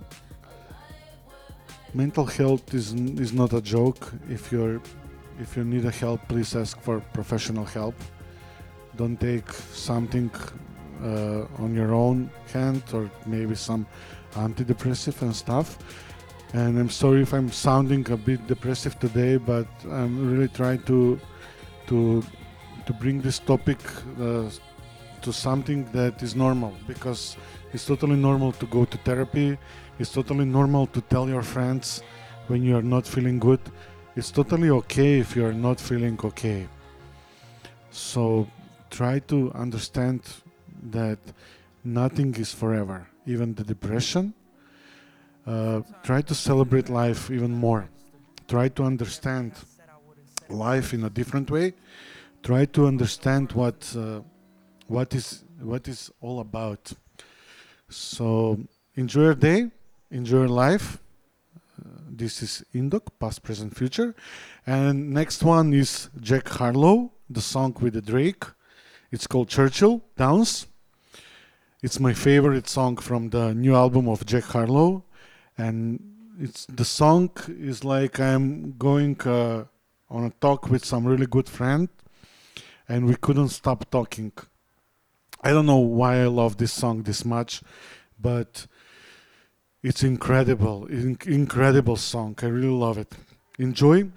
mental 1.95 2.25
health 2.25 2.73
is 2.73 2.93
is 2.93 3.31
not 3.31 3.53
a 3.53 3.61
joke. 3.61 4.11
If 4.29 4.51
you're 4.51 4.81
if 5.39 5.57
you 5.57 5.63
need 5.63 5.85
a 5.85 5.91
help, 5.91 6.21
please 6.27 6.55
ask 6.55 6.79
for 6.81 6.99
professional 7.13 7.65
help. 7.65 7.95
Don't 8.95 9.19
take 9.19 9.51
something 9.51 10.31
uh, 11.03 11.63
on 11.63 11.75
your 11.75 11.93
own 11.93 12.29
hand 12.53 12.83
or 12.93 13.09
maybe 13.25 13.55
some 13.55 13.85
antidepressive 14.33 15.21
and 15.21 15.35
stuff. 15.35 15.77
And 16.53 16.79
I'm 16.79 16.89
sorry 16.89 17.21
if 17.21 17.33
I'm 17.33 17.51
sounding 17.51 18.09
a 18.11 18.17
bit 18.17 18.47
depressive 18.47 18.97
today, 18.99 19.37
but 19.37 19.67
I'm 19.91 20.31
really 20.31 20.47
trying 20.47 20.83
to 20.83 21.19
to 21.87 22.23
to 22.85 22.93
bring 22.93 23.21
this 23.21 23.39
topic 23.39 23.79
uh, 24.21 24.49
to 25.21 25.33
something 25.33 25.85
that 25.91 26.21
is 26.23 26.35
normal 26.35 26.73
because 26.87 27.35
it's 27.73 27.85
totally 27.85 28.15
normal 28.15 28.51
to 28.53 28.65
go 28.67 28.85
to 28.85 28.97
therapy 28.99 29.57
it's 29.97 30.11
totally 30.11 30.43
normal 30.43 30.87
to 30.87 30.99
tell 31.01 31.29
your 31.29 31.41
friends 31.41 32.03
when 32.47 32.63
you 32.63 32.75
are 32.75 32.81
not 32.81 33.07
feeling 33.07 33.39
good. 33.39 33.61
It's 34.15 34.31
totally 34.31 34.69
okay 34.69 35.19
if 35.19 35.35
you 35.35 35.45
are 35.45 35.53
not 35.53 35.79
feeling 35.79 36.17
okay. 36.23 36.67
So 37.91 38.47
try 38.89 39.19
to 39.19 39.51
understand 39.53 40.21
that 40.91 41.19
nothing 41.83 42.33
is 42.35 42.53
forever, 42.53 43.07
even 43.25 43.55
the 43.55 43.63
depression. 43.63 44.33
Uh, 45.45 45.81
try 46.03 46.21
to 46.21 46.33
celebrate 46.33 46.89
life 46.89 47.29
even 47.29 47.51
more. 47.51 47.89
Try 48.47 48.69
to 48.69 48.83
understand 48.83 49.51
life 50.49 50.93
in 50.93 51.03
a 51.03 51.09
different 51.09 51.51
way. 51.51 51.73
Try 52.41 52.65
to 52.65 52.87
understand 52.87 53.51
what 53.51 53.95
uh, 53.97 54.21
what 54.87 55.13
is 55.13 55.43
what 55.59 55.87
is 55.87 56.11
all 56.21 56.39
about. 56.39 56.93
So 57.89 58.59
enjoy 58.95 59.21
your 59.21 59.35
day 59.35 59.71
enjoy 60.11 60.39
your 60.39 60.47
life. 60.47 60.99
This 62.09 62.41
is 62.41 62.63
Indok, 62.73 63.07
past, 63.19 63.43
present, 63.43 63.75
future. 63.75 64.15
And 64.65 65.11
next 65.11 65.43
one 65.43 65.73
is 65.73 66.09
Jack 66.19 66.47
Harlow, 66.47 67.11
the 67.29 67.41
song 67.41 67.75
with 67.81 67.93
the 67.93 68.01
Drake. 68.01 68.43
It's 69.11 69.27
called 69.27 69.49
Churchill 69.49 70.01
Downs. 70.17 70.67
It's 71.81 71.99
my 71.99 72.13
favorite 72.13 72.67
song 72.67 72.97
from 72.97 73.29
the 73.29 73.53
new 73.53 73.75
album 73.75 74.07
of 74.07 74.25
Jack 74.25 74.45
Harlow. 74.45 75.03
And 75.57 75.99
it's 76.39 76.65
the 76.65 76.85
song 76.85 77.31
is 77.47 77.83
like 77.83 78.19
I'm 78.19 78.77
going 78.77 79.19
uh, 79.25 79.65
on 80.09 80.25
a 80.25 80.29
talk 80.41 80.69
with 80.69 80.83
some 80.83 81.05
really 81.05 81.27
good 81.27 81.47
friend 81.47 81.89
and 82.87 83.05
we 83.05 83.15
couldn't 83.15 83.49
stop 83.49 83.89
talking. 83.89 84.31
I 85.41 85.51
don't 85.51 85.65
know 85.65 85.77
why 85.77 86.21
I 86.21 86.27
love 86.27 86.57
this 86.57 86.73
song 86.73 87.03
this 87.03 87.25
much, 87.25 87.61
but 88.19 88.67
it's 89.85 90.01
incredible, 90.01 90.87
in- 90.87 91.15
incredible 91.27 91.95
song. 91.95 92.35
I 92.41 92.47
really 92.47 92.67
love 92.69 92.97
it. 92.97 93.13
Enjoy. 93.59 94.09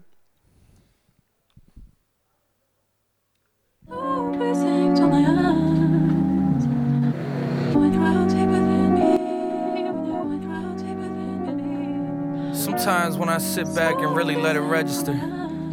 Sometimes 12.54 13.18
when 13.18 13.28
I 13.28 13.36
sit 13.36 13.66
back 13.74 13.96
and 13.98 14.16
really 14.16 14.36
let 14.36 14.56
it 14.56 14.60
register, 14.60 15.20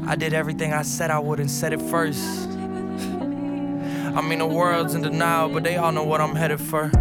I 0.05 0.17
did 0.17 0.33
everything 0.33 0.73
I 0.73 0.81
said 0.81 1.09
I 1.09 1.19
would 1.19 1.39
and 1.39 1.49
said 1.49 1.71
it 1.71 1.81
first. 1.81 2.49
I 2.49 4.21
mean, 4.21 4.39
the 4.39 4.45
world's 4.45 4.93
in 4.93 5.03
denial, 5.03 5.47
but 5.47 5.63
they 5.63 5.77
all 5.77 5.93
know 5.93 6.03
what 6.03 6.19
I'm 6.19 6.35
headed 6.35 6.59
for. 6.59 6.91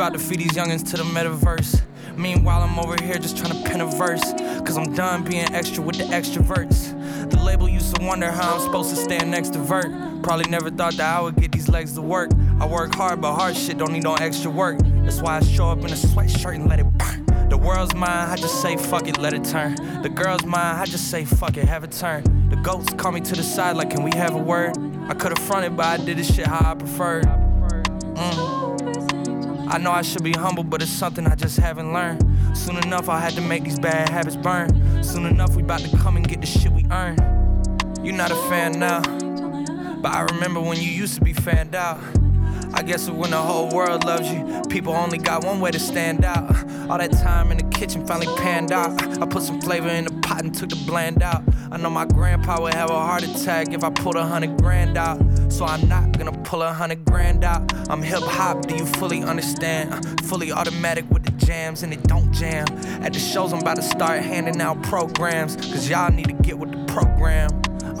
About 0.00 0.14
to 0.14 0.18
feed 0.18 0.38
these 0.38 0.52
youngins 0.52 0.88
to 0.92 0.96
the 0.96 1.02
metaverse. 1.02 1.82
Meanwhile, 2.16 2.62
I'm 2.62 2.78
over 2.78 2.96
here 3.04 3.18
just 3.18 3.36
trying 3.36 3.52
to 3.52 3.68
pen 3.68 3.82
a 3.82 3.86
verse. 3.86 4.32
Cause 4.64 4.78
I'm 4.78 4.94
done 4.94 5.24
being 5.24 5.44
extra 5.52 5.84
with 5.84 5.98
the 5.98 6.04
extroverts. 6.04 7.28
The 7.28 7.36
label 7.36 7.68
used 7.68 7.94
to 7.94 8.06
wonder 8.06 8.30
how 8.30 8.54
I'm 8.54 8.62
supposed 8.62 8.88
to 8.88 8.96
stand 8.96 9.30
next 9.30 9.52
to 9.52 9.58
Vert. 9.58 10.22
Probably 10.22 10.50
never 10.50 10.70
thought 10.70 10.94
that 10.94 11.18
I 11.18 11.20
would 11.20 11.36
get 11.36 11.52
these 11.52 11.68
legs 11.68 11.92
to 11.96 12.00
work. 12.00 12.30
I 12.58 12.66
work 12.66 12.94
hard, 12.94 13.20
but 13.20 13.34
hard 13.34 13.54
shit 13.54 13.76
don't 13.76 13.92
need 13.92 14.04
no 14.04 14.14
extra 14.14 14.50
work. 14.50 14.78
That's 15.04 15.20
why 15.20 15.36
I 15.36 15.40
show 15.42 15.68
up 15.68 15.80
in 15.80 15.88
a 15.88 15.88
sweatshirt 15.88 16.54
and 16.54 16.66
let 16.66 16.80
it 16.80 16.86
burn. 16.96 17.50
The 17.50 17.58
world's 17.58 17.94
mine, 17.94 18.30
I 18.30 18.36
just 18.36 18.62
say 18.62 18.78
fuck 18.78 19.06
it, 19.06 19.18
let 19.18 19.34
it 19.34 19.44
turn. 19.44 19.74
The 20.00 20.08
girl's 20.08 20.46
mine, 20.46 20.76
I 20.76 20.86
just 20.86 21.10
say 21.10 21.26
fuck 21.26 21.58
it, 21.58 21.68
have 21.68 21.84
it 21.84 21.92
turn. 21.92 22.48
The 22.48 22.56
goats 22.56 22.90
call 22.94 23.12
me 23.12 23.20
to 23.20 23.36
the 23.36 23.42
side 23.42 23.76
like, 23.76 23.90
can 23.90 24.02
we 24.02 24.12
have 24.16 24.34
a 24.34 24.38
word? 24.38 24.78
I 25.10 25.12
could've 25.12 25.38
fronted, 25.40 25.76
but 25.76 25.84
I 25.84 26.02
did 26.02 26.16
this 26.16 26.34
shit 26.34 26.46
how 26.46 26.70
I 26.70 26.74
preferred. 26.74 27.26
Mm. 27.26 28.59
I 29.72 29.78
know 29.78 29.92
I 29.92 30.02
should 30.02 30.24
be 30.24 30.32
humble, 30.32 30.64
but 30.64 30.82
it's 30.82 30.90
something 30.90 31.28
I 31.28 31.36
just 31.36 31.56
haven't 31.56 31.92
learned. 31.92 32.26
Soon 32.58 32.76
enough, 32.78 33.08
I 33.08 33.20
had 33.20 33.34
to 33.34 33.40
make 33.40 33.62
these 33.62 33.78
bad 33.78 34.08
habits 34.08 34.34
burn. 34.34 35.04
Soon 35.04 35.26
enough, 35.26 35.54
we 35.54 35.62
about 35.62 35.78
to 35.82 35.96
come 35.96 36.16
and 36.16 36.26
get 36.26 36.40
the 36.40 36.46
shit 36.48 36.72
we 36.72 36.84
earn. 36.90 37.16
You're 38.02 38.16
not 38.16 38.32
a 38.32 38.36
fan 38.48 38.80
now, 38.80 39.00
but 40.00 40.12
I 40.12 40.26
remember 40.32 40.60
when 40.60 40.78
you 40.78 40.88
used 40.88 41.14
to 41.14 41.20
be 41.20 41.32
fanned 41.32 41.76
out. 41.76 42.00
I 42.72 42.82
guess 42.82 43.08
when 43.10 43.30
the 43.30 43.38
whole 43.38 43.68
world 43.70 44.04
loves 44.04 44.30
you, 44.30 44.62
people 44.68 44.92
only 44.92 45.18
got 45.18 45.44
one 45.44 45.60
way 45.60 45.70
to 45.70 45.78
stand 45.78 46.24
out. 46.24 46.48
All 46.88 46.98
that 46.98 47.12
time 47.12 47.50
in 47.50 47.58
the 47.58 47.64
kitchen 47.76 48.06
finally 48.06 48.26
panned 48.36 48.72
out. 48.72 49.00
I 49.20 49.26
put 49.26 49.42
some 49.42 49.60
flavor 49.60 49.88
in 49.88 50.04
the 50.04 50.14
pot 50.20 50.44
and 50.44 50.54
took 50.54 50.70
the 50.70 50.82
bland 50.86 51.22
out. 51.22 51.42
I 51.70 51.76
know 51.76 51.90
my 51.90 52.04
grandpa 52.04 52.60
would 52.60 52.74
have 52.74 52.90
a 52.90 52.98
heart 52.98 53.22
attack 53.22 53.72
if 53.72 53.84
I 53.84 53.90
pulled 53.90 54.16
a 54.16 54.24
hundred 54.24 54.56
grand 54.58 54.96
out. 54.96 55.20
So 55.50 55.64
I'm 55.64 55.88
not 55.88 56.16
gonna 56.18 56.36
pull 56.42 56.62
a 56.62 56.72
hundred 56.72 57.04
grand 57.04 57.44
out. 57.44 57.72
I'm 57.90 58.02
hip 58.02 58.22
hop, 58.22 58.66
do 58.66 58.76
you 58.76 58.86
fully 58.86 59.22
understand? 59.22 60.20
Fully 60.22 60.52
automatic 60.52 61.08
with 61.10 61.24
the 61.24 61.32
jams 61.44 61.82
and 61.82 61.92
it 61.92 62.02
don't 62.04 62.32
jam. 62.32 62.66
At 63.02 63.12
the 63.12 63.18
shows, 63.18 63.52
I'm 63.52 63.60
about 63.60 63.76
to 63.76 63.82
start 63.82 64.20
handing 64.22 64.60
out 64.60 64.82
programs. 64.82 65.56
Cause 65.56 65.88
y'all 65.88 66.10
need 66.10 66.26
to 66.26 66.32
get 66.34 66.58
with 66.58 66.70
the 66.70 66.84
program. 66.92 67.50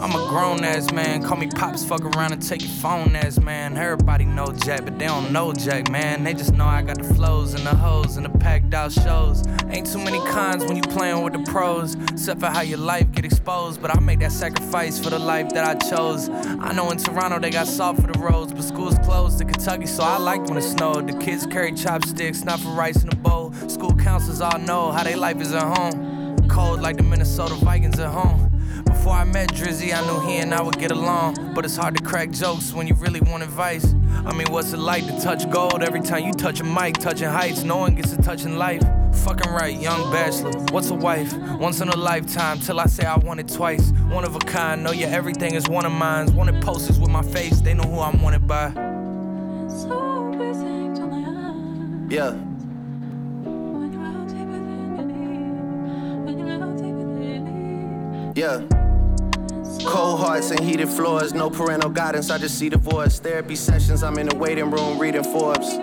I'm 0.00 0.12
a 0.12 0.28
grown 0.30 0.64
ass 0.64 0.90
man, 0.92 1.22
call 1.22 1.36
me 1.36 1.46
pops, 1.46 1.84
fuck 1.84 2.00
around 2.00 2.32
and 2.32 2.40
take 2.40 2.62
your 2.62 2.70
phone 2.70 3.14
ass 3.14 3.38
man. 3.38 3.76
Everybody 3.76 4.24
know 4.24 4.46
Jack, 4.46 4.84
but 4.84 4.98
they 4.98 5.04
don't 5.04 5.30
know 5.30 5.52
Jack, 5.52 5.90
man. 5.90 6.24
They 6.24 6.32
just 6.32 6.54
know 6.54 6.64
I 6.64 6.80
got 6.80 6.96
the 6.96 7.14
flows 7.14 7.52
and 7.52 7.66
the 7.66 7.74
hoes 7.74 8.16
and 8.16 8.24
the 8.24 8.30
packed 8.38 8.72
out 8.72 8.92
shows. 8.92 9.42
Ain't 9.68 9.86
too 9.86 9.98
many 9.98 10.18
cons 10.20 10.64
when 10.64 10.76
you 10.76 10.82
playing 10.82 11.22
with 11.22 11.34
the 11.34 11.40
pros, 11.52 11.96
except 12.12 12.40
for 12.40 12.46
how 12.46 12.62
your 12.62 12.78
life 12.78 13.12
get 13.12 13.26
exposed. 13.26 13.82
But 13.82 13.94
I 13.94 14.00
make 14.00 14.20
that 14.20 14.32
sacrifice 14.32 14.98
for 14.98 15.10
the 15.10 15.18
life 15.18 15.50
that 15.50 15.66
I 15.66 15.74
chose. 15.90 16.30
I 16.30 16.72
know 16.72 16.90
in 16.90 16.96
Toronto 16.96 17.38
they 17.38 17.50
got 17.50 17.66
salt 17.66 17.96
for 17.96 18.10
the 18.10 18.18
roads, 18.18 18.54
but 18.54 18.64
school's 18.64 18.98
closed 19.00 19.36
to 19.40 19.44
Kentucky, 19.44 19.86
so 19.86 20.02
I 20.02 20.16
liked 20.16 20.48
when 20.48 20.56
it 20.56 20.62
snowed. 20.62 21.08
The 21.08 21.18
kids 21.18 21.44
carry 21.44 21.72
chopsticks, 21.72 22.42
not 22.42 22.58
for 22.60 22.70
rice 22.70 23.02
in 23.02 23.10
a 23.10 23.16
bowl. 23.16 23.52
School 23.68 23.94
counselors 23.96 24.40
all 24.40 24.58
know 24.60 24.92
how 24.92 25.04
they 25.04 25.14
life 25.14 25.42
is 25.42 25.52
at 25.52 25.76
home. 25.76 26.38
Cold 26.48 26.80
like 26.80 26.96
the 26.96 27.02
Minnesota 27.02 27.54
Vikings 27.56 28.00
at 28.00 28.10
home. 28.10 28.49
Before 29.00 29.14
I 29.14 29.24
met 29.24 29.48
Drizzy, 29.48 29.94
I 29.94 30.06
knew 30.06 30.20
he 30.28 30.36
and 30.36 30.52
I 30.52 30.60
would 30.60 30.78
get 30.78 30.90
along. 30.90 31.54
But 31.54 31.64
it's 31.64 31.74
hard 31.74 31.96
to 31.96 32.04
crack 32.04 32.32
jokes 32.32 32.74
when 32.74 32.86
you 32.86 32.92
really 32.92 33.22
want 33.22 33.42
advice. 33.42 33.94
I 34.26 34.34
mean, 34.34 34.48
what's 34.50 34.74
it 34.74 34.76
like 34.76 35.06
to 35.06 35.18
touch 35.18 35.48
gold 35.48 35.82
every 35.82 36.02
time 36.02 36.26
you 36.26 36.34
touch 36.34 36.60
a 36.60 36.64
mic, 36.64 36.98
touching 36.98 37.30
heights? 37.30 37.64
No 37.64 37.78
one 37.78 37.94
gets 37.94 38.14
to 38.14 38.20
touching 38.20 38.58
life. 38.58 38.82
Fucking 39.24 39.50
right, 39.50 39.74
young 39.80 40.12
bachelor. 40.12 40.52
What's 40.70 40.90
a 40.90 40.94
wife? 40.94 41.34
Once 41.58 41.80
in 41.80 41.88
a 41.88 41.96
lifetime, 41.96 42.60
till 42.60 42.78
I 42.78 42.84
say 42.84 43.06
I 43.06 43.16
want 43.16 43.40
it 43.40 43.48
twice. 43.48 43.90
One 44.10 44.26
of 44.26 44.36
a 44.36 44.38
kind, 44.40 44.84
know 44.84 44.92
yeah, 44.92 45.06
everything 45.06 45.54
is 45.54 45.66
one 45.66 45.86
of 45.86 45.92
mine. 45.92 46.36
Wanted 46.36 46.62
posters 46.62 47.00
with 47.00 47.08
my 47.08 47.22
face, 47.22 47.62
they 47.62 47.72
know 47.72 47.84
who 47.84 48.00
I'm 48.00 48.20
wanted 48.20 48.46
by. 48.46 48.66
Yeah. 52.10 52.36
Yeah. 58.36 58.79
Cold 59.86 60.20
hearts 60.20 60.50
and 60.50 60.60
heated 60.60 60.88
floors, 60.88 61.32
no 61.32 61.50
parental 61.50 61.90
guidance, 61.90 62.30
I 62.30 62.38
just 62.38 62.58
see 62.58 62.68
divorce. 62.68 63.18
Therapy 63.18 63.56
sessions, 63.56 64.02
I'm 64.02 64.18
in 64.18 64.28
the 64.28 64.36
waiting 64.36 64.70
room 64.70 64.98
reading 64.98 65.24
Forbes. 65.24 65.74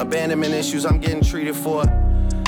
Abandonment 0.00 0.54
issues, 0.54 0.84
I'm 0.84 1.00
getting 1.00 1.22
treated 1.22 1.56
for. 1.56 1.84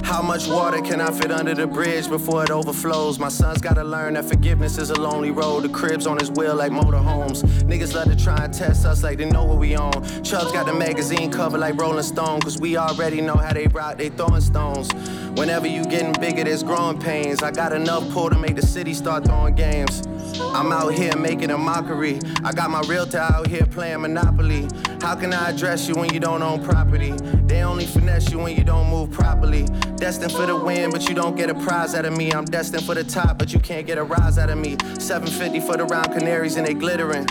How 0.04 0.22
much 0.22 0.48
water 0.48 0.80
can 0.80 1.00
I 1.00 1.10
fit 1.10 1.30
under 1.30 1.54
the 1.54 1.66
bridge 1.66 2.08
before 2.08 2.44
it 2.44 2.50
overflows? 2.50 3.18
My 3.18 3.28
son's 3.28 3.60
gotta 3.60 3.84
learn 3.84 4.14
that 4.14 4.24
forgiveness 4.24 4.78
is 4.78 4.90
a 4.90 5.00
lonely 5.00 5.30
road. 5.30 5.62
The 5.62 5.68
crib's 5.68 6.06
on 6.06 6.18
his 6.18 6.30
wheel 6.30 6.54
like 6.54 6.72
motorhomes. 6.72 7.42
Niggas 7.62 7.94
love 7.94 8.08
to 8.08 8.16
try 8.16 8.44
and 8.44 8.52
test 8.52 8.84
us 8.84 9.02
like 9.02 9.18
they 9.18 9.26
know 9.28 9.44
what 9.44 9.58
we 9.58 9.76
own. 9.76 9.92
Chubb's 10.22 10.52
got 10.52 10.66
the 10.66 10.74
magazine 10.74 11.30
cover 11.30 11.58
like 11.58 11.80
Rolling 11.80 12.02
Stone, 12.02 12.40
cause 12.40 12.58
we 12.58 12.76
already 12.76 13.20
know 13.20 13.36
how 13.36 13.52
they 13.52 13.66
rock, 13.68 13.98
they 13.98 14.08
throwing 14.08 14.40
stones. 14.40 14.92
Whenever 15.36 15.66
you 15.66 15.84
getting 15.84 16.12
bigger, 16.20 16.44
there's 16.44 16.62
growing 16.62 16.98
pains. 16.98 17.42
I 17.42 17.50
got 17.50 17.72
enough 17.72 18.08
pull 18.10 18.30
to 18.30 18.38
make 18.38 18.56
the 18.56 18.66
city 18.66 18.94
start 18.94 19.24
throwing 19.24 19.54
games. 19.54 20.02
I'm 20.40 20.72
out 20.72 20.92
here 20.94 21.16
making 21.16 21.50
a 21.50 21.58
mockery. 21.58 22.18
I 22.44 22.52
got 22.52 22.70
my 22.70 22.80
realtor 22.88 23.18
out 23.18 23.46
here 23.46 23.66
playing 23.66 24.00
Monopoly. 24.00 24.66
How 25.00 25.14
can 25.14 25.32
I 25.32 25.50
address 25.50 25.88
you 25.88 25.94
when 25.94 26.12
you 26.12 26.20
don't 26.20 26.42
own 26.42 26.62
property? 26.62 27.12
They 27.46 27.62
only 27.62 27.86
finesse 27.86 28.30
you 28.30 28.38
when 28.38 28.54
you 28.54 28.64
don't 28.64 28.90
move 28.90 29.10
properly. 29.10 29.64
Destined 29.96 30.32
for 30.32 30.44
the 30.44 30.54
win, 30.54 30.90
but 30.90 31.08
you 31.08 31.14
don't 31.14 31.36
get 31.36 31.48
a 31.48 31.54
prize 31.54 31.94
out 31.94 32.04
of 32.04 32.16
me. 32.16 32.30
I'm 32.32 32.44
destined 32.44 32.84
for 32.84 32.94
the 32.94 33.04
top, 33.04 33.38
but 33.38 33.52
you 33.52 33.60
can't 33.60 33.86
get 33.86 33.96
a 33.96 34.04
rise 34.04 34.36
out 34.36 34.50
of 34.50 34.58
me. 34.58 34.76
750 34.98 35.60
for 35.60 35.76
the 35.78 35.84
round 35.86 36.12
canaries 36.12 36.56
and 36.56 36.66
they 36.66 36.74
glittering. 36.74 37.26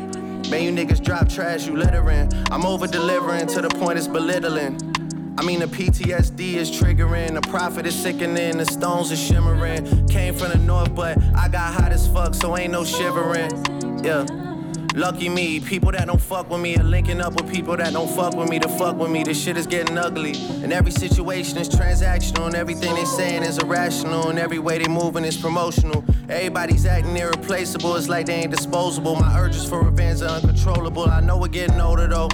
Man, 0.49 0.63
you 0.63 0.71
niggas 0.71 1.03
drop 1.03 1.29
trash, 1.29 1.67
you 1.67 1.75
littering. 1.75 2.31
I'm 2.49 2.65
over 2.65 2.87
delivering 2.87 3.45
to 3.47 3.61
the 3.61 3.69
point 3.69 3.99
it's 3.99 4.07
belittling. 4.07 4.77
I 5.37 5.43
mean, 5.43 5.59
the 5.59 5.67
PTSD 5.67 6.55
is 6.55 6.71
triggering, 6.71 7.35
the 7.35 7.47
profit 7.49 7.85
is 7.85 7.95
sickening, 7.95 8.57
the 8.57 8.65
stones 8.65 9.11
are 9.11 9.15
shimmering. 9.15 10.07
Came 10.07 10.33
from 10.33 10.49
the 10.49 10.57
north, 10.57 10.93
but 10.95 11.17
I 11.35 11.47
got 11.47 11.73
hot 11.73 11.91
as 11.91 12.07
fuck, 12.07 12.33
so 12.33 12.57
ain't 12.57 12.71
no 12.71 12.83
shivering. 12.83 13.51
Yeah. 14.03 14.48
Lucky 14.95 15.29
me, 15.29 15.59
people 15.59 15.91
that 15.91 16.07
don't 16.07 16.21
fuck 16.21 16.49
with 16.49 16.59
me 16.59 16.75
are 16.75 16.83
linking 16.83 17.21
up 17.21 17.39
with 17.39 17.51
people 17.51 17.77
that 17.77 17.93
don't 17.93 18.09
fuck 18.09 18.35
with 18.35 18.49
me 18.49 18.59
to 18.59 18.67
fuck 18.67 18.97
with 18.97 19.11
me. 19.11 19.23
This 19.23 19.41
shit 19.41 19.55
is 19.55 19.67
getting 19.67 19.97
ugly. 19.97 20.33
And 20.63 20.73
every 20.73 20.91
situation 20.91 21.57
is 21.57 21.69
transactional, 21.69 22.47
and 22.47 22.55
everything 22.55 22.95
they 22.95 23.05
saying 23.05 23.43
is 23.43 23.59
irrational, 23.59 24.29
and 24.29 24.39
every 24.39 24.59
way 24.59 24.79
they 24.79 24.89
moving 24.89 25.23
is 25.23 25.37
promotional. 25.37 26.03
Everybody's 26.27 26.85
acting 26.85 27.15
irreplaceable, 27.15 27.95
it's 27.95 28.09
like 28.09 28.25
they 28.25 28.35
ain't 28.35 28.51
disposable. 28.51 29.15
My 29.15 29.39
urges 29.39 29.67
for 29.67 29.83
revenge 29.83 30.21
are 30.21 30.29
uncontrollable. 30.29 31.05
I 31.05 31.21
know 31.21 31.37
we're 31.37 31.47
getting 31.47 31.79
older 31.79 32.07
though. 32.07 32.29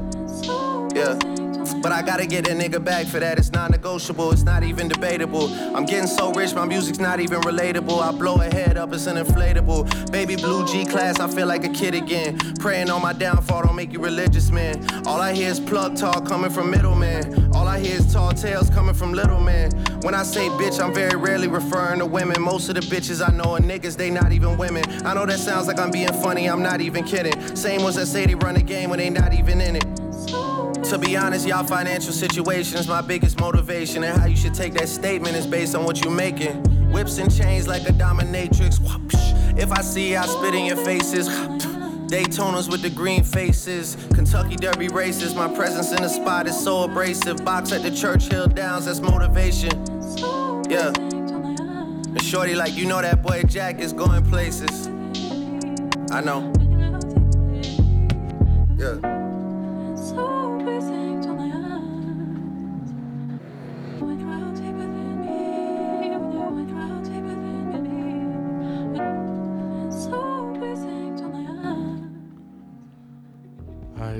Yeah. 0.96 1.45
But 1.74 1.92
I 1.92 2.02
gotta 2.02 2.26
get 2.26 2.48
a 2.48 2.52
nigga 2.52 2.84
back 2.84 3.08
for 3.08 3.20
that. 3.20 3.38
It's 3.38 3.52
non 3.52 3.72
negotiable, 3.72 4.32
it's 4.32 4.44
not 4.44 4.64
even 4.64 4.88
debatable. 4.88 5.48
I'm 5.76 5.86
getting 5.86 6.08
so 6.08 6.32
rich, 6.34 6.54
my 6.54 6.66
music's 6.66 7.00
not 7.00 7.20
even 7.20 7.42
relatable. 7.42 8.02
I 8.02 8.12
blow 8.12 8.36
a 8.36 8.46
head 8.46 8.78
up, 8.78 8.94
it's 8.94 9.08
an 9.08 9.18
inflatable. 9.18 10.12
Baby 10.12 10.36
blue 10.36 10.66
G 10.68 10.86
class, 10.86 11.20
I 11.20 11.28
feel 11.28 11.48
like 11.48 11.64
a 11.64 11.70
kid 11.70 11.96
again. 11.96 12.38
Praying 12.60 12.90
on 12.90 13.02
my 13.02 13.14
downfall, 13.14 13.64
don't 13.64 13.76
make 13.76 13.94
you 13.94 14.00
religious, 14.00 14.52
man. 14.52 14.86
All 15.06 15.22
I 15.22 15.34
hear 15.34 15.50
is 15.50 15.60
plug 15.60 15.96
talk 15.96 16.26
coming 16.26 16.52
from 16.52 16.70
middlemen. 16.70 17.52
All 17.56 17.68
I 17.68 17.80
hear 17.80 17.96
is 17.96 18.12
tall 18.12 18.32
tales 18.32 18.70
coming 18.70 18.94
from 18.94 19.14
little 19.14 19.40
men. 19.40 19.72
When 20.02 20.14
I 20.14 20.24
say 20.24 20.50
bitch, 20.50 20.84
I'm 20.84 20.94
very 20.94 21.16
rarely 21.16 21.48
referring 21.48 22.00
to 22.00 22.06
women. 22.06 22.42
Most 22.42 22.70
of 22.70 22.76
the 22.76 22.82
bitches 22.82 23.28
I 23.28 23.32
know 23.36 23.56
are 23.56 23.60
niggas, 23.60 23.98
they 23.98 24.10
not 24.10 24.32
even 24.32 24.58
women. 24.58 24.84
I 25.06 25.14
know 25.14 25.26
that 25.26 25.40
sounds 25.40 25.68
like 25.68 25.80
I'm 25.80 25.92
being 25.92 26.14
funny, 26.22 26.48
I'm 26.48 26.62
not 26.62 26.82
even 26.82 27.04
kidding. 27.04 27.56
Same 27.56 27.82
ones 27.82 27.96
that 27.96 28.08
say 28.08 28.26
they 28.26 28.36
run 28.36 28.56
the 28.56 28.62
game 28.62 28.90
when 28.90 29.00
they 29.00 29.10
not 29.10 29.34
even 29.34 29.62
in 29.62 29.78
it. 29.78 30.05
To 30.90 31.00
be 31.00 31.18
honest, 31.18 31.48
y'all 31.48 31.66
financial 31.66 32.14
situation 32.14 32.78
is 32.78 32.88
my 32.88 33.02
biggest 33.02 33.40
motivation, 33.40 34.04
and 34.04 34.22
how 34.22 34.28
you 34.28 34.36
should 34.36 34.54
take 34.54 34.74
that 34.76 34.88
statement 34.88 35.36
is 35.36 35.48
based 35.48 35.74
on 35.74 35.84
what 35.84 36.04
you're 36.04 36.14
making. 36.14 36.62
Whips 36.92 37.18
and 37.18 37.36
chains 37.36 37.68
like 37.68 37.82
a 37.90 37.92
dominatrix. 37.92 38.80
If 39.60 39.72
I 39.72 39.82
see, 39.82 40.16
I 40.16 40.28
spit 40.28 40.54
in 40.54 40.66
your 40.66 40.78
faces. 40.78 41.28
Daytonas 42.08 42.70
with 42.70 42.84
the 42.84 42.92
green 42.92 43.24
faces, 43.24 43.98
Kentucky 44.14 44.56
Derby 44.58 44.88
races. 44.90 45.34
My 45.34 45.48
presence 45.54 45.92
in 45.92 46.04
the 46.04 46.08
spot 46.08 46.46
is 46.46 46.58
so 46.58 46.84
abrasive. 46.84 47.44
Box 47.44 47.72
at 47.72 47.82
the 47.82 47.90
Churchill 47.90 48.48
Downs, 48.48 48.86
that's 48.86 49.00
motivation. 49.00 49.72
Yeah. 50.70 50.94
And 50.96 52.22
shorty, 52.22 52.54
like, 52.54 52.76
you 52.76 52.86
know 52.86 53.02
that 53.02 53.24
boy 53.24 53.42
Jack 53.48 53.80
is 53.80 53.92
going 53.92 54.24
places. 54.26 54.88
I 56.12 56.22
know. 56.22 56.54
Yeah. 58.78 59.25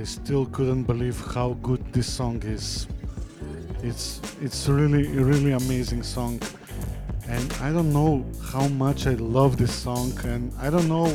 Still 0.06 0.46
couldn't 0.48 0.84
believe 0.84 1.20
how 1.34 1.54
good 1.62 1.82
this 1.92 2.08
song 2.12 2.42
is. 2.44 2.88
It's 3.84 4.22
it's 4.42 4.68
really 4.70 5.08
really 5.08 5.52
amazing 5.52 6.04
song, 6.04 6.42
and 7.28 7.54
I 7.62 7.72
don't 7.72 7.92
know 7.92 8.26
how 8.52 8.68
much 8.68 9.08
I 9.08 9.16
love 9.16 9.58
this 9.58 9.74
song, 9.74 10.14
and 10.24 10.52
I 10.60 10.70
don't 10.70 10.88
know 10.88 11.08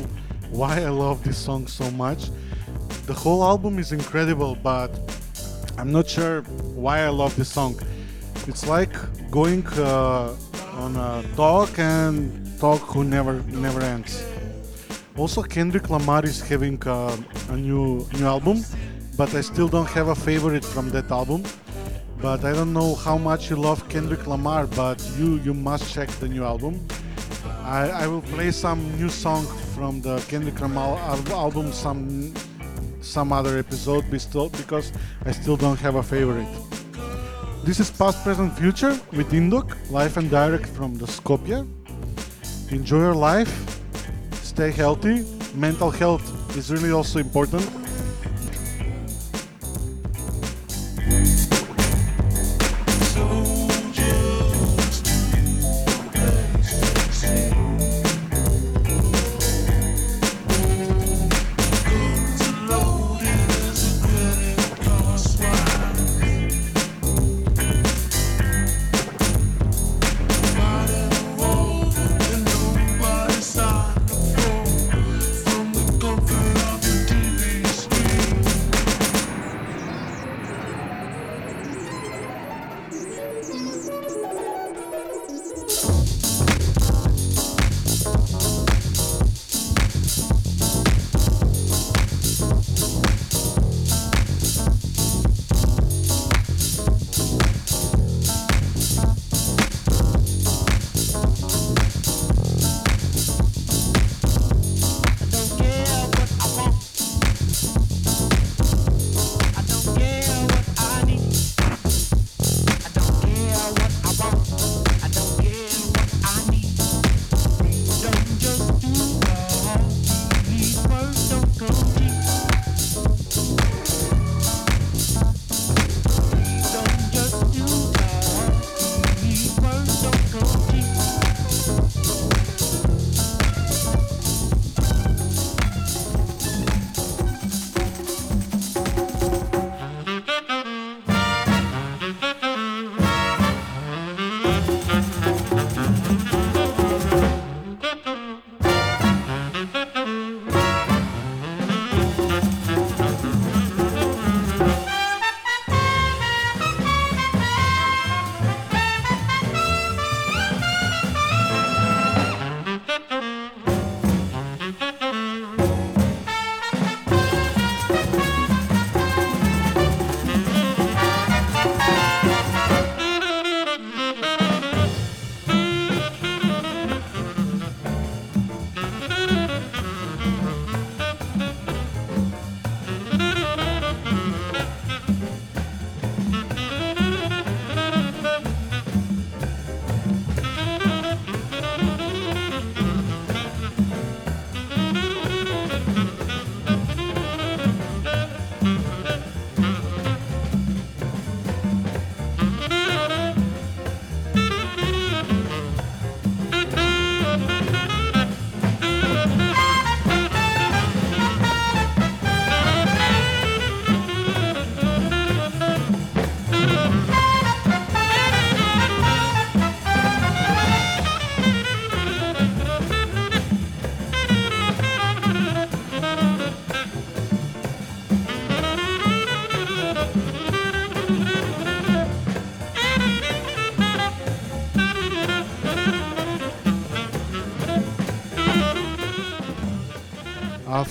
why 0.51 0.83
I 0.83 0.89
love 0.89 1.23
this 1.25 1.39
song 1.39 1.67
so 1.67 1.91
much. 1.91 2.31
The 3.07 3.15
whole 3.15 3.43
album 3.45 3.79
is 3.79 3.93
incredible, 3.93 4.57
but 4.63 4.91
I'm 5.79 5.93
not 5.93 6.09
sure 6.09 6.43
why 6.75 7.01
I 7.01 7.09
love 7.09 7.35
this 7.37 7.51
song. 7.51 7.79
It's 8.47 8.67
like 8.67 8.95
going 9.31 9.67
uh, 9.79 10.35
on 10.75 10.97
a 10.97 11.25
talk 11.37 11.79
and 11.79 12.59
talk 12.59 12.81
who 12.81 13.05
never 13.05 13.43
never 13.49 13.81
ends. 13.81 14.30
Also, 15.21 15.43
Kendrick 15.43 15.91
Lamar 15.91 16.25
is 16.25 16.41
having 16.41 16.83
uh, 16.87 17.15
a 17.51 17.57
new 17.57 18.09
new 18.15 18.25
album, 18.25 18.65
but 19.19 19.35
I 19.35 19.43
still 19.43 19.69
don't 19.69 19.91
have 19.91 20.09
a 20.09 20.15
favorite 20.15 20.65
from 20.65 20.89
that 20.93 21.11
album. 21.11 21.43
But 22.23 22.43
I 22.47 22.53
don't 22.55 22.73
know 22.73 22.95
how 22.95 23.19
much 23.19 23.51
you 23.51 23.57
love 23.57 23.87
Kendrick 23.91 24.27
Lamar, 24.27 24.67
but 24.67 24.99
you 25.19 25.39
you 25.45 25.53
must 25.53 25.93
check 25.93 26.09
the 26.23 26.29
new 26.35 26.43
album. 26.43 26.81
I, 27.63 27.83
I 28.03 28.07
will 28.07 28.25
play 28.35 28.51
some 28.51 28.81
new 28.97 29.11
song 29.11 29.45
from 29.75 30.01
the 30.01 30.17
Kendrick 30.31 30.59
Lamar 30.59 30.97
album 31.45 31.71
some 31.71 32.33
some 33.03 33.31
other 33.31 33.59
episode 33.59 34.11
because 34.11 34.91
I 35.27 35.33
still 35.33 35.59
don't 35.59 35.81
have 35.81 35.97
a 35.97 36.03
favorite. 36.03 36.49
This 37.63 37.79
is 37.79 37.91
past, 37.91 38.25
present, 38.25 38.57
future 38.57 38.99
with 39.13 39.33
Indok, 39.33 39.77
live 39.91 40.17
and 40.17 40.31
direct 40.31 40.69
from 40.79 40.97
the 40.97 41.05
Skopje. 41.05 41.69
Enjoy 42.71 43.01
your 43.01 43.15
life, 43.15 43.80
stay 44.61 44.71
healthy. 44.71 45.25
Mental 45.55 45.91
health 45.91 46.55
is 46.55 46.71
really 46.71 46.93
also 46.93 47.19
important. 47.19 47.80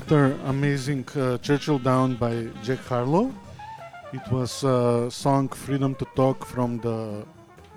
after 0.09 0.33
amazing 0.45 1.05
uh, 1.15 1.37
Churchill 1.37 1.77
Down 1.77 2.15
by 2.15 2.47
Jack 2.63 2.79
Harlow. 2.79 3.31
It 4.11 4.25
was 4.31 4.63
a 4.63 5.05
uh, 5.05 5.09
song 5.11 5.49
Freedom 5.49 5.93
to 5.93 6.05
Talk 6.15 6.47
from 6.47 6.79
the 6.79 7.23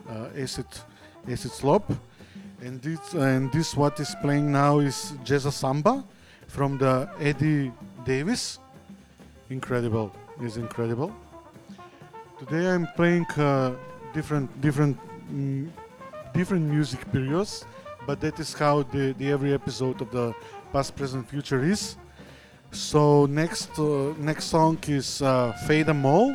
uh, 0.09 0.28
Acid, 0.35 0.64
Acid 1.28 1.51
Slope. 1.51 1.93
And 2.62 2.80
this, 2.80 3.12
and 3.12 3.53
this 3.53 3.76
what 3.76 4.01
is 4.01 4.16
playing 4.22 4.51
now 4.51 4.78
is 4.78 5.12
Jazz 5.24 5.55
Samba 5.55 6.03
from 6.47 6.78
the 6.78 7.07
Eddie 7.20 7.70
Davis. 8.07 8.59
Incredible, 9.51 10.11
is 10.41 10.57
incredible. 10.57 11.12
Today 12.39 12.66
I'm 12.66 12.87
playing 12.97 13.26
uh, 13.37 13.74
different, 14.14 14.49
different, 14.62 14.97
mm, 15.30 15.68
different 16.33 16.64
music 16.64 17.12
periods, 17.12 17.66
but 18.07 18.22
that 18.22 18.41
is 18.41 18.55
how 18.55 18.85
the, 18.85 19.14
the 19.18 19.30
every 19.30 19.53
episode 19.53 20.01
of 20.01 20.11
the 20.11 20.33
past, 20.72 20.97
present, 20.97 21.28
future 21.28 21.62
is. 21.62 21.97
So 22.73 23.27
next 23.27 23.79
uh, 23.79 24.14
next 24.18 24.47
song 24.47 24.79
is 24.89 25.20
uh, 25.20 25.53
Fade 25.66 25.95
Mole 25.95 26.35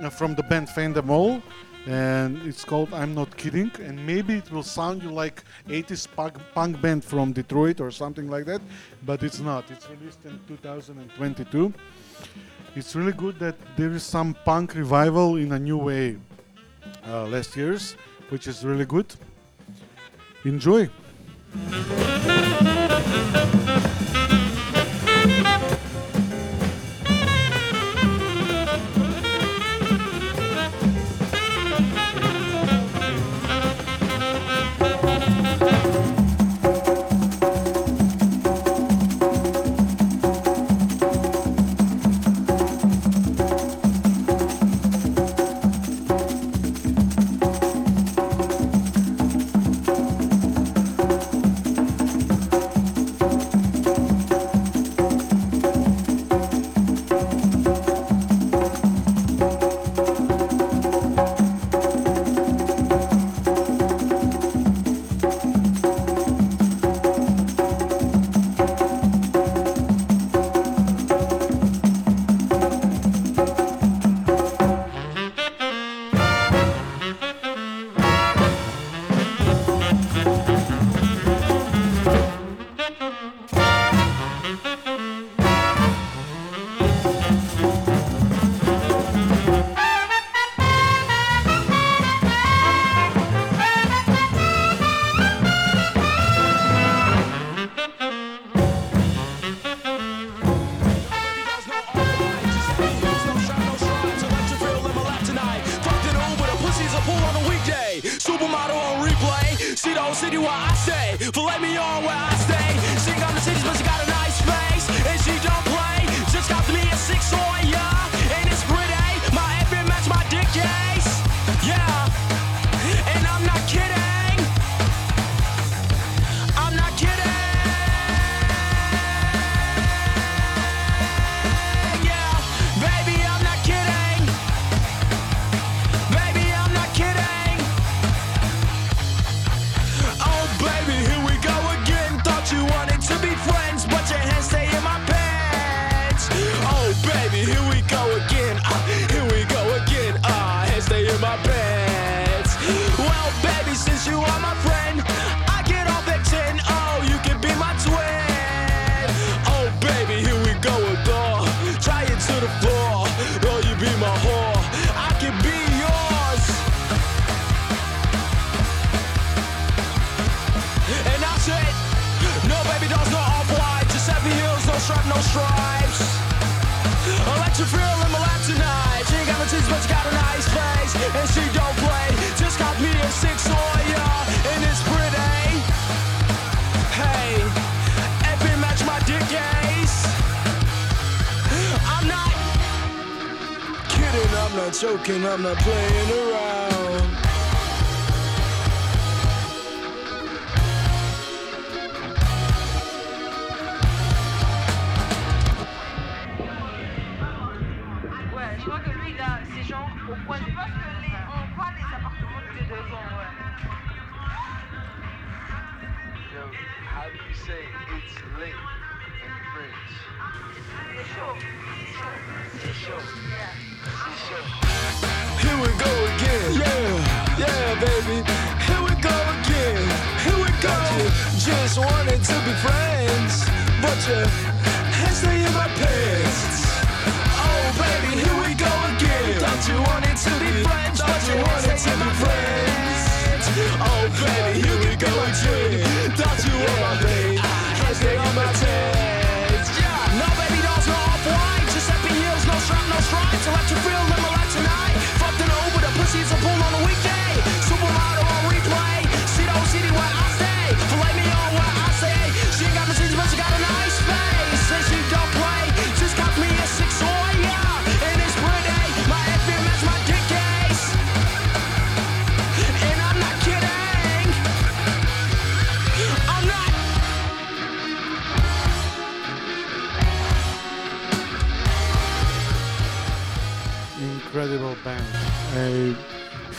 uh, 0.00 0.08
from 0.08 0.34
the 0.34 0.42
band 0.42 0.70
Fade 0.70 1.04
Mole, 1.04 1.42
and 1.86 2.40
it's 2.46 2.64
called 2.64 2.94
I'm 2.94 3.14
Not 3.14 3.36
Kidding. 3.36 3.70
And 3.82 4.04
maybe 4.06 4.34
it 4.34 4.50
will 4.50 4.62
sound 4.62 5.02
you 5.02 5.10
like 5.10 5.44
80s 5.68 6.08
punk, 6.16 6.38
punk 6.54 6.80
band 6.80 7.04
from 7.04 7.32
Detroit 7.32 7.82
or 7.82 7.90
something 7.90 8.30
like 8.30 8.46
that, 8.46 8.62
but 9.04 9.22
it's 9.22 9.40
not. 9.40 9.70
It's 9.70 9.86
released 9.90 10.24
in 10.24 10.40
2022. 10.48 11.72
It's 12.74 12.96
really 12.96 13.12
good 13.12 13.38
that 13.38 13.56
there 13.76 13.90
is 13.90 14.04
some 14.04 14.34
punk 14.46 14.74
revival 14.74 15.36
in 15.36 15.52
a 15.52 15.58
new 15.58 15.76
way 15.76 16.16
uh, 17.06 17.26
last 17.26 17.54
year's, 17.56 17.94
which 18.30 18.46
is 18.46 18.64
really 18.64 18.86
good. 18.86 19.14
Enjoy. 20.44 20.88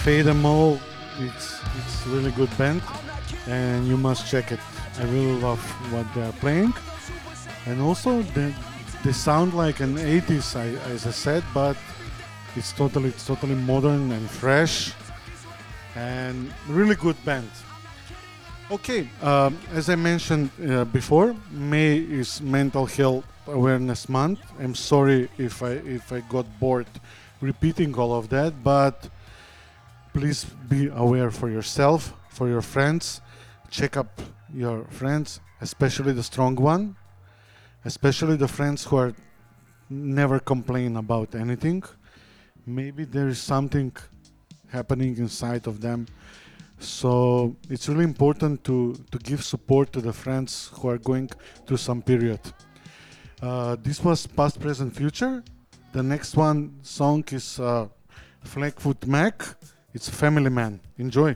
Fade 0.08 0.30
All, 0.46 0.80
it's 1.20 1.60
it's 1.80 2.08
really 2.08 2.32
good 2.32 2.50
band, 2.58 2.82
and 3.46 3.86
you 3.86 3.98
must 3.98 4.26
check 4.32 4.54
it. 4.54 4.60
I 5.00 5.04
really 5.04 5.36
love 5.42 5.60
what 5.92 6.06
they're 6.16 6.32
playing, 6.40 6.74
and 7.66 7.82
also 7.82 8.22
they, 8.22 8.56
they 9.04 9.12
sound 9.12 9.54
like 9.54 9.82
an 9.82 9.98
80s, 9.98 10.56
I, 10.56 10.68
as 10.94 11.06
I 11.06 11.12
said, 11.12 11.44
but 11.54 11.76
it's 12.56 12.72
totally 12.72 13.10
it's 13.10 13.28
totally 13.28 13.56
modern 13.56 14.14
and 14.14 14.30
fresh, 14.30 14.94
and 15.96 16.54
really 16.70 16.96
good 16.96 17.18
band. 17.26 17.52
Okay, 18.72 19.10
um, 19.22 19.60
as 19.74 19.90
I 19.90 19.96
mentioned 19.96 20.52
uh, 20.70 20.86
before, 20.86 21.36
May 21.52 21.98
is 21.98 22.40
Mental 22.42 22.86
Health 22.86 23.26
Awareness 23.46 24.08
Month. 24.08 24.40
I'm 24.58 24.74
sorry 24.74 25.28
if 25.38 25.62
I 25.62 25.72
if 25.84 26.14
I 26.14 26.22
got 26.22 26.46
bored 26.62 26.88
repeating 27.42 27.94
all 27.94 28.14
of 28.16 28.30
that, 28.30 28.64
but 28.64 29.10
please 30.18 30.46
be 30.68 30.90
aware 30.94 31.30
for 31.30 31.48
yourself, 31.48 32.14
for 32.30 32.48
your 32.50 32.64
friends. 32.64 33.22
Check 33.70 33.98
up 33.98 34.20
your 34.52 34.86
friends, 34.86 35.40
especially 35.62 36.12
the 36.12 36.24
strong 36.24 36.56
one, 36.56 36.96
especially 37.86 38.36
the 38.36 38.48
friends 38.48 38.84
who 38.84 38.98
are 38.98 39.14
never 39.90 40.40
complain 40.40 40.98
about 40.98 41.36
anything. 41.36 41.84
Maybe 42.66 43.06
there 43.06 43.28
is 43.28 43.40
something 43.40 43.96
happening 44.70 45.18
inside 45.18 45.68
of 45.68 45.82
them 45.82 46.08
so 46.80 47.56
it's 47.70 47.88
really 47.90 48.04
important 48.04 48.64
to, 48.66 48.96
to 49.12 49.18
give 49.20 49.44
support 49.44 49.92
to 49.94 50.02
the 50.02 50.14
friends 50.14 50.70
who 50.74 50.90
are 50.90 50.98
going 50.98 51.30
through 51.66 51.78
some 51.78 52.02
period. 52.02 52.40
Uh, 53.42 53.76
this 53.82 54.04
was 54.04 54.28
past, 54.28 54.60
present, 54.60 54.96
future. 54.96 55.44
The 55.92 56.04
next 56.04 56.36
one 56.36 56.80
song 56.82 57.24
is 57.32 57.60
uh, 57.60 57.88
Mac. 59.06 59.44
It's 59.94 60.10
a 60.10 60.12
Family 60.12 60.50
Man. 60.50 60.80
Enjoy. 60.98 61.36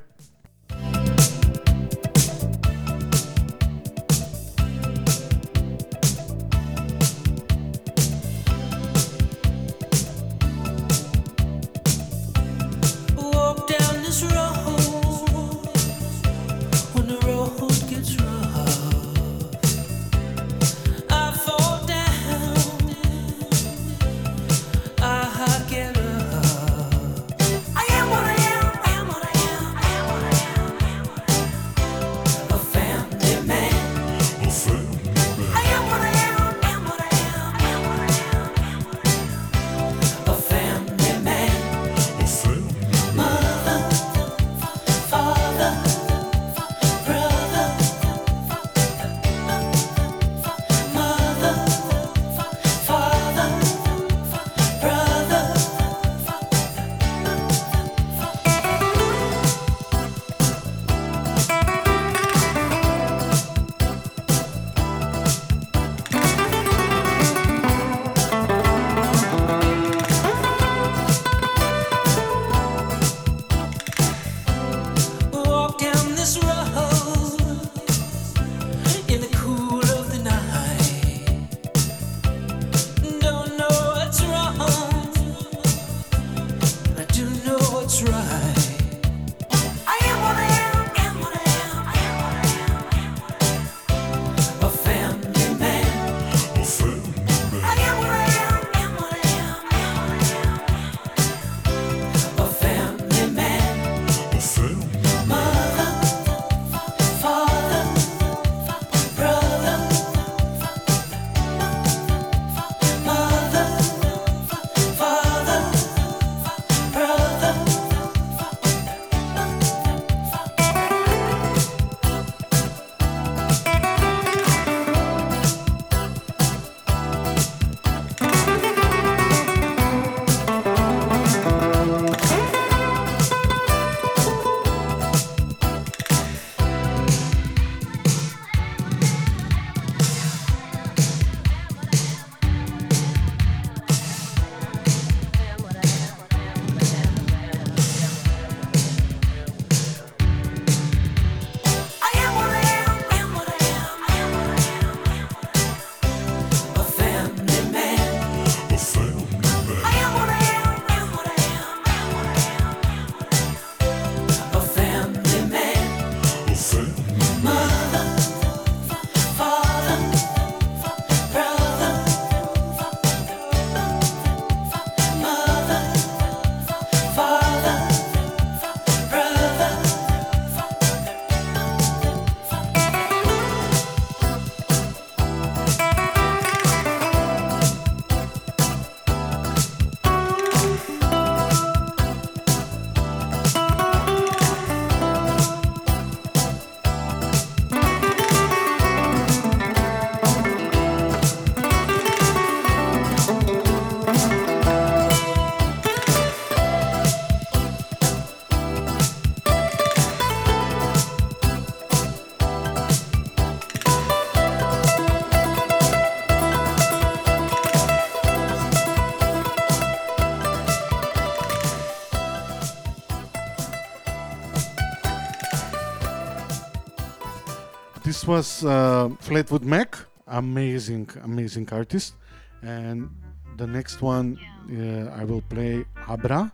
This 228.22 228.28
was 228.28 228.64
uh, 228.64 229.10
Fleetwood 229.20 229.64
Mac, 229.64 229.98
amazing, 230.28 231.10
amazing 231.24 231.68
artist, 231.72 232.14
and 232.62 233.10
the 233.58 233.66
next 233.66 234.04
one 234.04 234.38
uh, 234.70 235.20
I 235.20 235.24
will 235.24 235.42
play 235.42 235.86
Abra. 236.08 236.52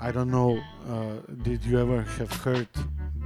I 0.00 0.12
don't 0.12 0.30
know. 0.30 0.62
Uh, 0.88 1.26
did 1.42 1.64
you 1.64 1.80
ever 1.80 2.02
have 2.02 2.32
heard 2.44 2.68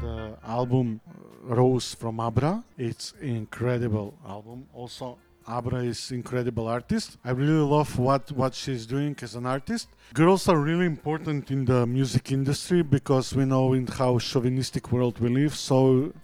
the 0.00 0.38
album 0.42 1.02
Rose 1.42 1.92
from 1.92 2.18
Abra? 2.18 2.64
It's 2.78 3.12
incredible 3.20 4.14
album. 4.26 4.66
Also, 4.72 5.18
Abra 5.46 5.84
is 5.84 6.12
incredible 6.12 6.66
artist. 6.66 7.18
I 7.22 7.32
really 7.32 7.66
love 7.76 7.98
what 7.98 8.32
what 8.32 8.54
she's 8.54 8.86
doing 8.86 9.14
as 9.20 9.34
an 9.34 9.44
artist. 9.44 9.88
Girls 10.14 10.48
are 10.48 10.58
really 10.58 10.86
important 10.86 11.50
in 11.50 11.66
the 11.66 11.84
music 11.86 12.32
industry 12.32 12.80
because 12.82 13.34
we 13.34 13.44
know 13.44 13.74
in 13.74 13.86
how 13.86 14.18
chauvinistic 14.18 14.90
world 14.90 15.18
we 15.18 15.28
live. 15.28 15.54
So 15.54 16.14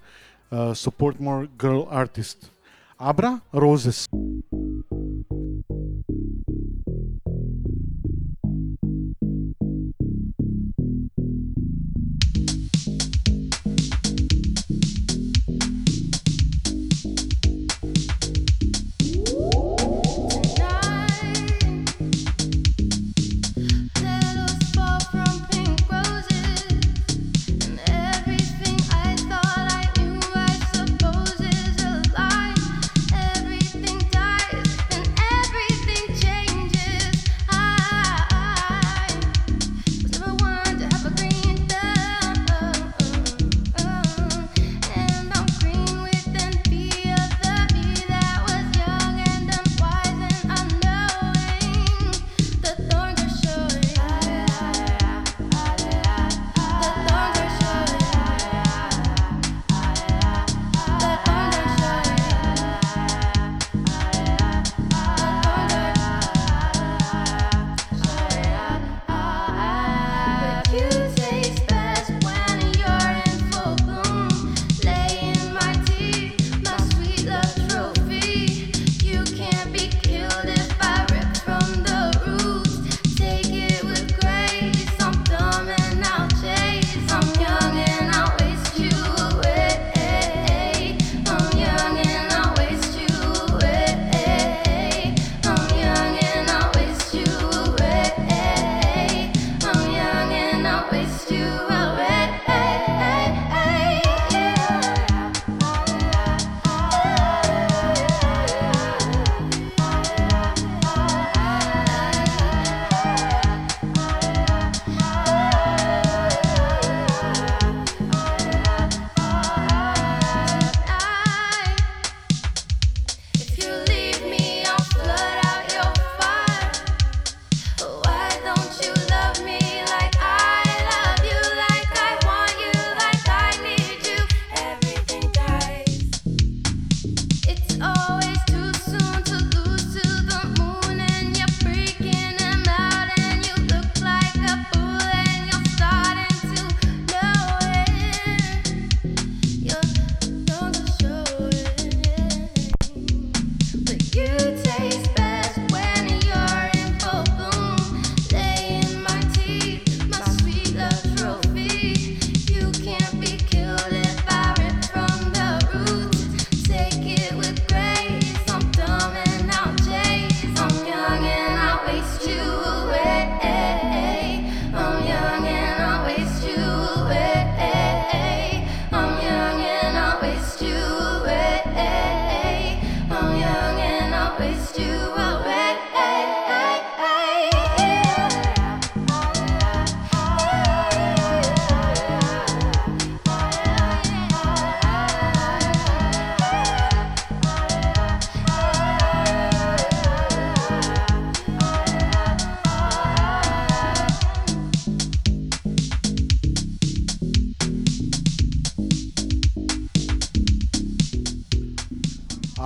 Uh, 0.50 0.74
support 0.74 1.20
more 1.20 1.46
girl 1.46 1.86
artists. 1.90 2.50
Abra 2.98 3.40
Roses. 3.52 4.06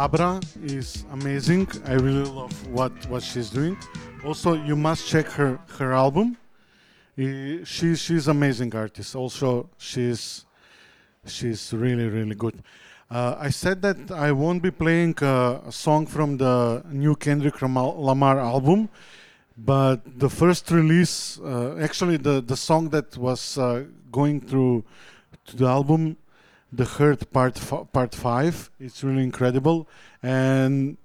Abra 0.05 0.39
is 0.63 1.07
amazing. 1.13 1.67
I 1.87 1.95
really 1.95 2.29
love 2.29 2.55
what 2.69 2.93
what 3.09 3.23
she's 3.23 3.49
doing. 3.49 3.75
Also, 4.23 4.53
you 4.53 4.77
must 4.77 5.09
check 5.09 5.27
her 5.39 5.59
her 5.79 5.95
album. 5.95 6.37
She 7.17 7.97
she's 7.97 8.29
amazing 8.29 8.77
artist. 8.77 9.17
Also, 9.17 9.71
she's 9.79 10.45
she's 11.25 11.73
really 11.73 12.07
really 12.17 12.35
good. 12.35 12.57
Uh, 13.11 13.37
I 13.49 13.49
said 13.49 13.81
that 13.81 14.11
I 14.11 14.31
won't 14.33 14.63
be 14.63 14.71
playing 14.71 15.15
a 15.23 15.73
song 15.73 16.05
from 16.07 16.37
the 16.37 16.83
new 16.91 17.17
Kendrick 17.17 17.63
Lamar 17.63 17.95
Lamar 17.97 18.39
album, 18.39 18.91
but 19.57 19.99
the 20.19 20.29
first 20.29 20.71
release, 20.71 21.41
uh, 21.41 21.79
actually 21.81 22.19
the 22.19 22.43
the 22.43 22.59
song 22.59 22.91
that 22.91 23.17
was 23.17 23.57
uh, 23.57 23.85
going 24.13 24.43
through 24.43 24.85
to 25.47 25.57
the 25.57 25.67
album 25.67 26.19
the 26.77 26.85
Heart 26.85 27.33
part 27.33 27.61
part 27.93 28.15
five. 28.15 28.71
It's 28.81 29.05
really 29.05 29.23
incredible, 29.23 29.89
and 30.23 30.97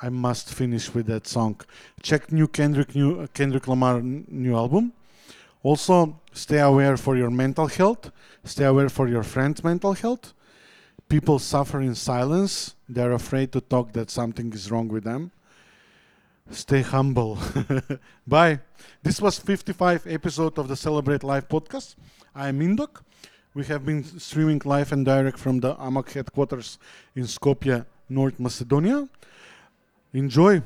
I 0.00 0.08
must 0.08 0.52
finish 0.52 0.94
with 0.94 1.06
that 1.06 1.26
song. 1.26 1.60
Check 2.02 2.30
new 2.32 2.48
Kendrick 2.48 2.94
new 2.94 3.20
uh, 3.20 3.26
Kendrick 3.34 3.66
Lamar 3.66 4.00
new 4.02 4.54
album. 4.54 4.92
Also, 5.62 6.20
stay 6.32 6.60
aware 6.60 6.96
for 6.96 7.16
your 7.16 7.30
mental 7.30 7.66
health. 7.66 8.12
Stay 8.44 8.64
aware 8.64 8.88
for 8.88 9.08
your 9.08 9.22
friends' 9.22 9.64
mental 9.64 9.94
health. 9.94 10.34
People 11.08 11.38
suffer 11.38 11.80
in 11.80 11.94
silence. 11.94 12.74
They're 12.88 13.12
afraid 13.12 13.52
to 13.52 13.60
talk 13.60 13.92
that 13.94 14.10
something 14.10 14.52
is 14.52 14.70
wrong 14.70 14.88
with 14.88 15.04
them. 15.04 15.32
Stay 16.50 16.82
humble. 16.82 17.38
Bye. 18.26 18.60
This 19.02 19.20
was 19.20 19.38
55 19.38 20.06
episode 20.06 20.58
of 20.58 20.68
the 20.68 20.76
Celebrate 20.76 21.24
Life 21.24 21.48
podcast. 21.48 21.94
I 22.34 22.48
am 22.48 22.60
Indok. 22.60 23.00
We 23.56 23.64
have 23.66 23.86
been 23.86 24.02
streaming 24.18 24.60
live 24.64 24.90
and 24.90 25.04
direct 25.04 25.38
from 25.38 25.60
the 25.60 25.76
AMAC 25.76 26.12
headquarters 26.14 26.76
in 27.14 27.22
Skopje, 27.22 27.86
North 28.08 28.40
Macedonia. 28.40 29.08
Enjoy! 30.12 30.60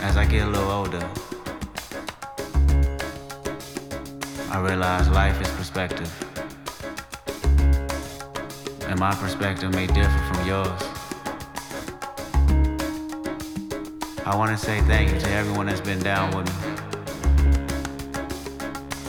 As 0.00 0.16
I 0.16 0.24
get 0.30 0.46
a 0.46 0.50
little 0.50 0.70
older, 0.70 1.06
I 4.50 4.60
realize 4.66 5.10
life 5.10 5.38
is 5.42 5.50
perspective. 5.50 6.10
And 8.88 8.98
my 8.98 9.14
perspective 9.16 9.74
may 9.74 9.86
differ 9.88 10.32
from 10.32 10.46
yours. 10.46 10.99
I 14.30 14.36
want 14.36 14.52
to 14.52 14.56
say 14.56 14.80
thank 14.82 15.12
you 15.12 15.18
to 15.18 15.28
everyone 15.30 15.66
that's 15.66 15.80
been 15.80 15.98
down 15.98 16.36
with 16.36 16.46
me. 16.46 16.54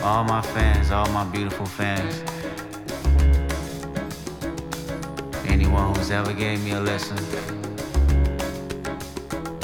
All 0.02 0.24
my 0.24 0.42
fans, 0.42 0.90
all 0.90 1.08
my 1.10 1.24
beautiful 1.26 1.68
fans. 1.68 2.24
Anyone 5.46 5.94
who's 5.94 6.10
ever 6.10 6.34
gave 6.34 6.64
me 6.64 6.72
a 6.72 6.80
listen. 6.80 7.20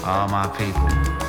All 0.03 0.27
my 0.27 0.45
people. 0.55 1.26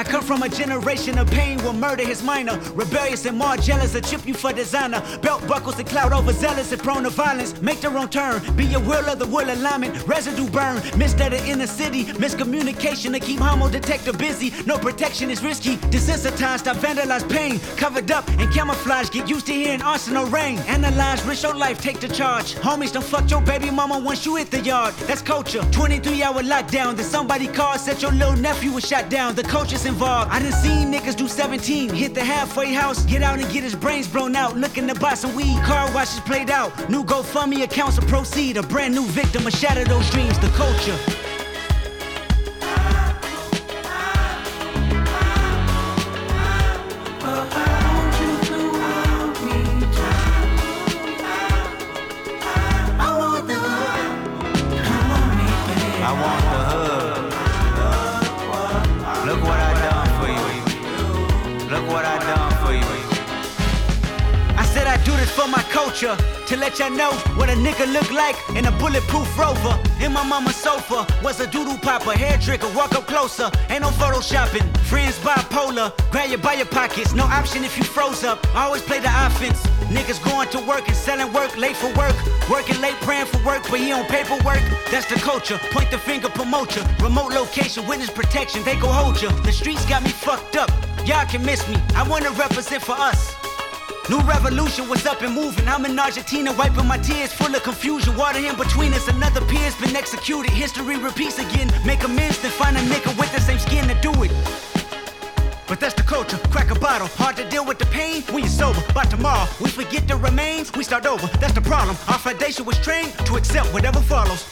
I 0.00 0.02
come 0.02 0.22
from 0.22 0.42
a 0.42 0.48
generation 0.48 1.18
of 1.18 1.30
pain 1.30 1.58
where 1.58 1.74
murder 1.74 2.08
is 2.08 2.22
minor. 2.22 2.58
Rebellious 2.72 3.26
and 3.26 3.36
more 3.36 3.58
jealous, 3.58 3.94
a 3.94 4.00
chip 4.00 4.26
you 4.26 4.32
for 4.32 4.50
designer. 4.50 5.02
Belt 5.20 5.46
buckles 5.46 5.78
and 5.78 5.86
cloud 5.86 6.14
overzealous 6.14 6.72
and 6.72 6.82
prone 6.82 7.02
to 7.02 7.10
violence. 7.10 7.60
Make 7.60 7.82
the 7.82 7.90
wrong 7.90 8.08
turn, 8.08 8.40
be 8.56 8.72
a 8.72 8.80
will 8.80 9.04
of 9.10 9.18
the 9.18 9.26
will 9.26 9.52
alignment. 9.52 9.92
Residue 10.06 10.48
burn, 10.48 10.80
missed 10.96 11.20
at 11.20 11.32
the 11.32 11.46
inner 11.46 11.66
city. 11.66 12.06
Miscommunication 12.14 13.12
to 13.12 13.20
keep 13.20 13.40
homo 13.40 13.68
detector 13.68 14.14
busy. 14.14 14.54
No 14.64 14.78
protection 14.78 15.28
is 15.28 15.44
risky. 15.44 15.76
Desensitized, 15.92 16.66
I 16.66 16.72
vandalize 16.72 17.30
pain. 17.30 17.60
Covered 17.76 18.10
up 18.10 18.26
and 18.38 18.50
camouflage, 18.54 19.10
get 19.10 19.28
used 19.28 19.48
to 19.48 19.52
hearing 19.52 19.82
arsenal 19.82 20.24
rain. 20.28 20.60
Analyze, 20.60 21.22
risk 21.26 21.42
your 21.42 21.54
life, 21.54 21.78
take 21.78 22.00
the 22.00 22.08
charge. 22.08 22.54
Homies, 22.54 22.90
don't 22.90 23.04
fuck 23.04 23.30
your 23.30 23.42
baby 23.42 23.70
mama 23.70 23.98
once 23.98 24.24
you 24.24 24.36
hit 24.36 24.50
the 24.50 24.60
yard. 24.60 24.94
That's 25.06 25.20
culture. 25.20 25.60
23 25.72 26.22
hour 26.22 26.42
lockdown. 26.42 26.96
Then 26.96 27.04
somebody 27.04 27.48
called, 27.48 27.80
said 27.80 28.00
your 28.00 28.12
little 28.12 28.36
nephew 28.36 28.72
was 28.72 28.88
shot 28.88 29.10
down. 29.10 29.34
The 29.34 29.42
culture's 29.42 29.89
involved. 29.90 30.30
I 30.30 30.38
done 30.38 30.52
seen 30.52 30.92
niggas 30.92 31.16
do 31.16 31.28
17, 31.28 31.90
hit 31.90 32.14
the 32.14 32.24
halfway 32.24 32.72
house, 32.72 33.04
get 33.04 33.22
out 33.22 33.38
and 33.38 33.52
get 33.52 33.62
his 33.62 33.74
brains 33.74 34.06
blown 34.08 34.36
out. 34.36 34.56
Looking 34.56 34.86
to 34.88 34.94
buy 34.94 35.14
some 35.14 35.34
weed, 35.34 35.60
car 35.64 35.92
washes 35.92 36.20
played 36.20 36.50
out. 36.50 36.70
New 36.88 37.04
GoFundMe 37.04 37.62
accounts 37.64 37.96
to 37.96 38.02
proceed. 38.06 38.56
A 38.56 38.62
brand 38.62 38.94
new 38.94 39.06
victim, 39.06 39.46
a 39.46 39.50
shatter 39.50 39.84
those 39.84 40.08
dreams. 40.10 40.38
The 40.38 40.48
culture. 40.50 41.19
Culture. 66.00 66.22
To 66.46 66.56
let 66.56 66.78
y'all 66.78 66.90
know 66.90 67.12
what 67.36 67.48
a 67.48 67.52
nigga 67.52 67.90
look 67.92 68.10
like 68.10 68.36
in 68.56 68.66
a 68.66 68.72
bulletproof 68.72 69.38
rover. 69.38 69.78
In 70.00 70.12
my 70.12 70.24
mama's 70.24 70.56
sofa 70.56 71.06
was 71.22 71.40
a 71.40 71.46
doodle 71.46 71.78
popper, 71.78 72.12
hair 72.12 72.38
trigger, 72.38 72.68
walk 72.74 72.94
up 72.94 73.06
closer. 73.06 73.50
Ain't 73.68 73.82
no 73.82 73.90
photoshopping. 73.90 74.66
Friends 74.78 75.18
bipolar, 75.18 75.92
grab 76.10 76.30
you 76.30 76.38
by 76.38 76.54
your 76.54 76.66
pockets. 76.66 77.14
No 77.14 77.24
option 77.24 77.64
if 77.64 77.76
you 77.76 77.84
froze 77.84 78.24
up. 78.24 78.38
I 78.54 78.64
always 78.64 78.82
play 78.82 79.00
the 79.00 79.12
offense. 79.26 79.64
Niggas 79.94 80.22
going 80.24 80.48
to 80.50 80.58
work 80.66 80.86
and 80.88 80.96
selling 80.96 81.32
work, 81.32 81.56
late 81.56 81.76
for 81.76 81.92
work. 81.94 82.16
Working 82.48 82.80
late, 82.80 82.98
praying 83.02 83.26
for 83.26 83.42
work, 83.44 83.62
but 83.70 83.80
he 83.80 83.92
on 83.92 84.04
paperwork. 84.06 84.62
That's 84.90 85.06
the 85.06 85.20
culture. 85.20 85.58
Point 85.70 85.90
the 85.90 85.98
finger, 85.98 86.28
promote 86.28 86.76
ya. 86.76 86.82
Remote 87.02 87.32
location, 87.32 87.86
witness 87.86 88.10
protection, 88.10 88.64
they 88.64 88.76
go 88.76 88.88
hold 88.88 89.20
ya. 89.20 89.30
The 89.42 89.52
streets 89.52 89.84
got 89.86 90.02
me 90.02 90.10
fucked 90.10 90.56
up. 90.56 90.70
Y'all 91.06 91.26
can 91.26 91.44
miss 91.44 91.66
me. 91.68 91.76
I 91.94 92.06
wanna 92.08 92.30
represent 92.32 92.82
for 92.82 92.96
us. 92.98 93.39
New 94.08 94.20
revolution 94.20 94.88
was 94.88 95.06
up 95.06 95.22
and 95.22 95.34
moving. 95.34 95.68
I'm 95.68 95.84
in 95.84 95.98
Argentina, 95.98 96.52
wiping 96.52 96.86
my 96.86 96.98
tears, 96.98 97.32
full 97.32 97.54
of 97.54 97.62
confusion. 97.62 98.16
Water 98.16 98.38
in 98.38 98.56
between 98.56 98.92
us, 98.92 99.06
another 99.08 99.40
peer's 99.42 99.76
been 99.76 99.94
executed. 99.94 100.50
History 100.50 100.96
repeats 100.96 101.38
again. 101.38 101.70
Make 101.84 102.02
amends, 102.02 102.40
then 102.40 102.50
find 102.50 102.76
a 102.76 102.80
nigga 102.80 103.16
with 103.18 103.32
the 103.32 103.40
same 103.40 103.58
skin 103.58 103.86
to 103.88 103.94
do 104.00 104.10
it. 104.24 104.32
But 105.68 105.78
that's 105.78 105.94
the 105.94 106.02
culture. 106.02 106.38
Crack 106.50 106.72
a 106.72 106.78
bottle. 106.78 107.06
Hard 107.06 107.36
to 107.36 107.48
deal 107.48 107.64
with 107.64 107.78
the 107.78 107.86
pain 107.86 108.22
when 108.32 108.40
you're 108.40 108.48
sober. 108.48 108.82
By 108.92 109.04
tomorrow, 109.04 109.46
we 109.60 109.68
forget 109.68 110.08
the 110.08 110.16
remains, 110.16 110.72
we 110.72 110.82
start 110.82 111.06
over. 111.06 111.28
That's 111.38 111.52
the 111.52 111.60
problem. 111.60 111.96
Our 112.08 112.18
foundation 112.18 112.64
was 112.64 112.78
trained 112.80 113.12
to 113.26 113.36
accept 113.36 113.72
whatever 113.72 114.00
follows. 114.00 114.44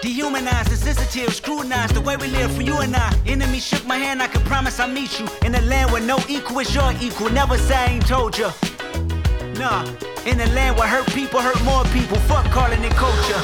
Dehumanized, 0.00 0.70
insensitive, 0.70 1.34
scrutinized 1.34 1.94
the 1.94 2.00
way 2.00 2.16
we 2.16 2.28
live 2.28 2.52
for 2.54 2.62
you 2.62 2.78
and 2.78 2.94
I. 2.94 3.12
Enemy 3.26 3.58
shook 3.58 3.84
my 3.84 3.96
hand, 3.96 4.22
I 4.22 4.28
can 4.28 4.42
promise 4.42 4.78
I'll 4.78 4.88
meet 4.88 5.18
you 5.18 5.26
in 5.44 5.54
a 5.56 5.60
land 5.62 5.90
where 5.90 6.00
no 6.00 6.18
equal 6.28 6.60
is 6.60 6.72
your 6.72 6.92
equal. 7.00 7.30
Never 7.30 7.58
say 7.58 7.74
I 7.74 7.86
ain't 7.86 8.06
told 8.06 8.38
ya. 8.38 8.52
Nah, 9.56 9.84
in 10.24 10.40
a 10.40 10.46
land 10.54 10.78
where 10.78 10.86
hurt 10.86 11.08
people 11.08 11.40
hurt 11.40 11.60
more 11.64 11.82
people. 11.86 12.16
Fuck 12.28 12.46
calling 12.52 12.84
it 12.84 12.92
culture. 12.92 13.42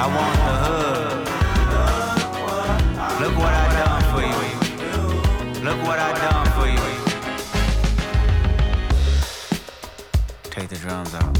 I 0.00 0.06
want 0.14 0.37
drums 10.88 11.14
out. 11.14 11.38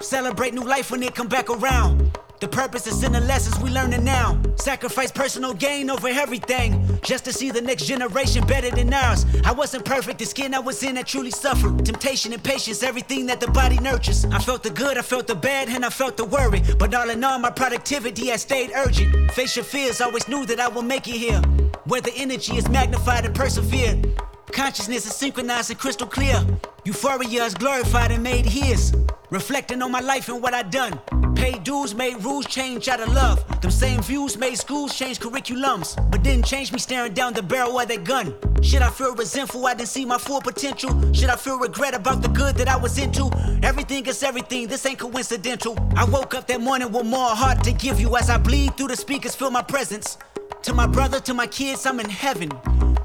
Celebrate 0.00 0.54
new 0.54 0.62
life 0.62 0.90
when 0.90 1.02
it 1.02 1.14
come 1.14 1.28
back 1.28 1.50
around. 1.50 2.16
The 2.40 2.48
purpose 2.48 2.86
is 2.86 3.02
in 3.02 3.12
the 3.12 3.20
lessons 3.20 3.58
we 3.58 3.70
learning 3.70 4.04
now. 4.04 4.40
Sacrifice 4.56 5.10
personal 5.10 5.52
gain 5.52 5.90
over 5.90 6.08
everything, 6.08 6.85
just 7.06 7.24
to 7.24 7.32
see 7.32 7.52
the 7.52 7.60
next 7.60 7.86
generation 7.86 8.44
better 8.46 8.68
than 8.68 8.92
ours. 8.92 9.24
I 9.44 9.52
wasn't 9.52 9.84
perfect, 9.84 10.18
the 10.18 10.26
skin 10.26 10.52
I 10.54 10.58
was 10.58 10.82
in 10.82 10.96
that 10.96 11.06
truly 11.06 11.30
suffered. 11.30 11.86
Temptation 11.86 12.32
and 12.32 12.42
patience, 12.42 12.82
everything 12.82 13.26
that 13.26 13.38
the 13.38 13.46
body 13.46 13.78
nurtures. 13.78 14.24
I 14.24 14.40
felt 14.40 14.64
the 14.64 14.70
good, 14.70 14.98
I 14.98 15.02
felt 15.02 15.28
the 15.28 15.36
bad, 15.36 15.68
and 15.68 15.84
I 15.84 15.90
felt 15.90 16.16
the 16.16 16.24
worry. 16.24 16.62
But 16.78 16.92
all 16.94 17.08
in 17.08 17.22
all, 17.22 17.38
my 17.38 17.50
productivity 17.50 18.26
has 18.28 18.42
stayed 18.42 18.72
urgent. 18.74 19.30
Face 19.30 19.54
your 19.54 19.64
fears, 19.64 20.00
always 20.00 20.26
knew 20.26 20.44
that 20.46 20.58
I 20.58 20.66
will 20.66 20.82
make 20.82 21.06
it 21.06 21.16
here. 21.16 21.40
Where 21.84 22.00
the 22.00 22.12
energy 22.16 22.56
is 22.56 22.68
magnified 22.68 23.24
and 23.24 23.34
persevered. 23.34 24.20
Consciousness 24.50 25.06
is 25.06 25.14
synchronized 25.14 25.70
and 25.70 25.78
crystal 25.78 26.08
clear. 26.08 26.44
Euphoria 26.84 27.44
is 27.44 27.54
glorified 27.54 28.10
and 28.10 28.22
made 28.22 28.46
his. 28.46 28.92
Reflecting 29.30 29.80
on 29.80 29.92
my 29.92 30.00
life 30.00 30.28
and 30.28 30.42
what 30.42 30.54
I 30.54 30.62
done. 30.64 30.98
Paid 31.36 31.64
dues, 31.64 31.94
made 31.94 32.24
rules 32.24 32.46
change 32.46 32.88
out 32.88 33.00
of 33.00 33.12
love. 33.12 33.44
Them 33.60 33.70
same 33.70 34.02
views 34.02 34.38
made 34.38 34.56
schools 34.56 34.96
change 34.96 35.20
curriculums. 35.20 35.94
But 36.10 36.22
didn't 36.22 36.46
change 36.46 36.72
me 36.72 36.78
staring 36.78 37.12
down 37.12 37.34
the 37.34 37.42
barrel 37.42 37.78
of 37.78 37.88
that 37.88 38.04
gun. 38.04 38.34
Should 38.62 38.82
I 38.82 38.90
feel 38.90 39.14
resentful 39.14 39.66
I 39.66 39.74
didn't 39.74 39.88
see 39.88 40.04
my 40.06 40.18
full 40.18 40.40
potential? 40.40 40.90
Should 41.12 41.28
I 41.28 41.36
feel 41.36 41.58
regret 41.58 41.94
about 41.94 42.22
the 42.22 42.28
good 42.28 42.56
that 42.56 42.68
I 42.68 42.76
was 42.76 42.98
into? 42.98 43.30
Everything 43.62 44.06
is 44.06 44.22
everything, 44.22 44.66
this 44.66 44.86
ain't 44.86 44.98
coincidental. 44.98 45.76
I 45.94 46.04
woke 46.04 46.34
up 46.34 46.46
that 46.46 46.60
morning 46.60 46.90
with 46.90 47.04
more 47.06 47.30
heart 47.30 47.62
to 47.64 47.72
give 47.72 48.00
you 48.00 48.16
as 48.16 48.30
I 48.30 48.38
bleed 48.38 48.76
through 48.76 48.88
the 48.88 48.96
speakers, 48.96 49.34
feel 49.34 49.50
my 49.50 49.62
presence. 49.62 50.16
To 50.62 50.72
my 50.72 50.86
brother, 50.86 51.20
to 51.20 51.34
my 51.34 51.46
kids, 51.46 51.86
I'm 51.86 52.00
in 52.00 52.10
heaven. 52.10 52.50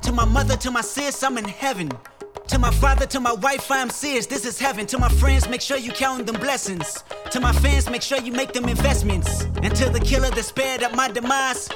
To 0.04 0.12
my 0.12 0.26
mother, 0.26 0.56
to 0.58 0.72
my 0.72 0.82
sis, 0.82 1.22
I'm 1.22 1.38
in 1.38 1.46
heaven. 1.46 1.92
To 2.52 2.60
my 2.60 2.70
father, 2.70 3.06
to 3.06 3.22
my 3.22 3.32
wife, 3.32 3.72
I 3.72 3.78
am 3.78 3.90
serious. 3.90 4.26
This 4.26 4.46
is 4.46 4.60
heaven. 4.60 4.86
To 4.88 4.98
my 4.98 5.08
friends, 5.08 5.48
make 5.48 5.62
sure 5.62 5.78
you 5.78 5.94
count 5.94 6.28
them 6.28 6.36
blessings. 6.36 7.02
To 7.30 7.40
my 7.40 7.54
fans, 7.54 7.90
make 7.90 8.02
sure 8.02 8.20
you 8.20 8.34
make 8.34 8.52
them 8.52 8.68
investments. 8.68 9.44
And 9.64 9.74
to 9.78 9.90
the 9.90 10.02
killer 10.02 10.30
that 10.32 10.44
spared 10.44 10.84
up 10.84 10.94
my 10.94 11.08
demise, 11.08 11.70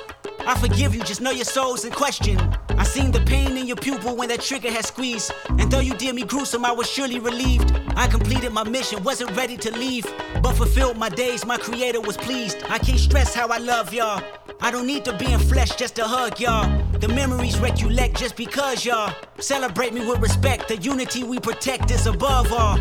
I 0.48 0.56
forgive 0.60 0.94
you, 0.94 1.02
just 1.02 1.22
know 1.22 1.32
your 1.32 1.46
soul's 1.46 1.86
in 1.86 1.92
question. 1.92 2.40
I 2.70 2.84
seen 2.84 3.12
the 3.12 3.22
pain 3.22 3.58
in 3.58 3.66
your 3.66 3.78
pupil 3.78 4.16
when 4.16 4.30
that 4.30 4.42
trigger 4.42 4.70
had 4.70 4.86
squeezed. 4.86 5.32
And 5.50 5.72
though 5.72 5.80
you 5.80 5.96
did 5.96 6.14
me 6.14 6.24
gruesome, 6.24 6.64
I 6.64 6.72
was 6.72 6.88
surely 6.88 7.20
relieved. 7.20 7.72
I 7.96 8.08
completed 8.08 8.52
my 8.54 8.64
mission, 8.64 9.04
wasn't 9.04 9.36
ready 9.36 9.58
to 9.58 9.72
leave. 9.72 10.06
But 10.44 10.54
fulfilled 10.54 10.98
my 10.98 11.10
days, 11.10 11.46
my 11.46 11.58
creator 11.58 12.00
was 12.00 12.16
pleased. 12.16 12.58
I 12.70 12.78
can't 12.78 13.00
stress 13.00 13.34
how 13.34 13.48
I 13.48 13.58
love 13.58 13.92
y'all. 13.92 14.22
I 14.62 14.70
don't 14.70 14.86
need 14.86 15.04
to 15.06 15.18
be 15.18 15.32
in 15.32 15.40
flesh 15.40 15.76
just 15.76 15.96
to 15.96 16.04
hug 16.04 16.40
y'all. 16.40 16.70
The 17.00 17.08
memories 17.08 17.58
recollect 17.60 18.18
just 18.18 18.36
because 18.36 18.86
y'all 18.86 19.14
celebrate 19.40 19.94
me 19.94 20.06
with 20.06 20.20
respect. 20.20 20.68
The 20.68 20.78
unity 20.78 21.24
we 21.24 21.40
protect 21.40 21.90
is 21.90 22.06
above 22.06 22.54
all. 22.54 22.80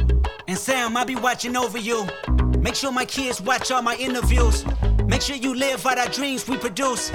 And 0.49 0.59
Sam, 0.59 0.99
I'll 0.99 1.07
be 1.07 1.17
watching 1.17 1.57
over 1.57 1.79
you. 1.79 2.07
Make 2.59 2.75
sure 2.75 2.93
my 2.93 3.07
kids 3.07 3.41
watch 3.41 3.71
all 3.71 3.81
my 3.81 3.97
interviews. 3.97 4.67
Make 5.07 5.23
sure 5.23 5.37
you 5.37 5.55
live 5.55 5.87
out 5.87 5.99
our 5.99 6.09
dreams 6.09 6.47
we 6.47 6.59
produce. 6.59 7.11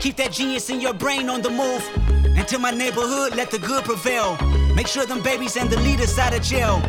Keep 0.00 0.16
that 0.16 0.32
genius 0.32 0.70
in 0.70 0.80
your 0.80 0.94
brain 0.94 1.28
on 1.28 1.42
the 1.42 1.50
move. 1.50 1.86
And 2.36 2.48
to 2.48 2.58
my 2.58 2.70
neighborhood, 2.70 3.36
let 3.36 3.50
the 3.50 3.58
good 3.58 3.84
prevail. 3.84 4.38
Make 4.74 4.86
sure 4.86 5.04
them 5.04 5.22
babies 5.22 5.58
and 5.58 5.68
the 5.68 5.78
leaders 5.80 6.18
out 6.18 6.34
of 6.34 6.42
jail. 6.42 6.82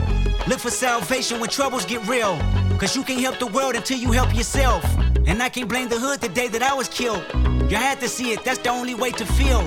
Look 0.47 0.59
for 0.59 0.69
salvation 0.69 1.41
when 1.41 1.49
troubles 1.49 1.83
get 1.83 2.07
real. 2.07 2.39
Cause 2.79 2.95
you 2.95 3.03
can't 3.03 3.19
help 3.19 3.37
the 3.37 3.47
world 3.47 3.75
until 3.75 3.97
you 3.97 4.13
help 4.13 4.33
yourself. 4.33 4.85
And 5.27 5.43
I 5.43 5.49
can't 5.49 5.67
blame 5.67 5.89
the 5.89 5.99
hood 5.99 6.21
the 6.21 6.29
day 6.29 6.47
that 6.47 6.63
I 6.63 6.73
was 6.73 6.87
killed. 6.87 7.23
You 7.69 7.75
had 7.75 7.99
to 7.99 8.07
see 8.07 8.31
it, 8.31 8.45
that's 8.45 8.59
the 8.59 8.69
only 8.69 8.95
way 8.95 9.11
to 9.11 9.25
feel. 9.25 9.59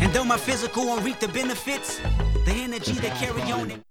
And 0.00 0.10
though 0.14 0.24
my 0.24 0.38
physical 0.38 0.86
won't 0.86 1.04
reap 1.04 1.20
the 1.20 1.28
benefits, 1.28 2.00
the 2.46 2.52
energy 2.52 2.92
that 2.92 3.14
carry 3.18 3.42
on. 3.52 3.84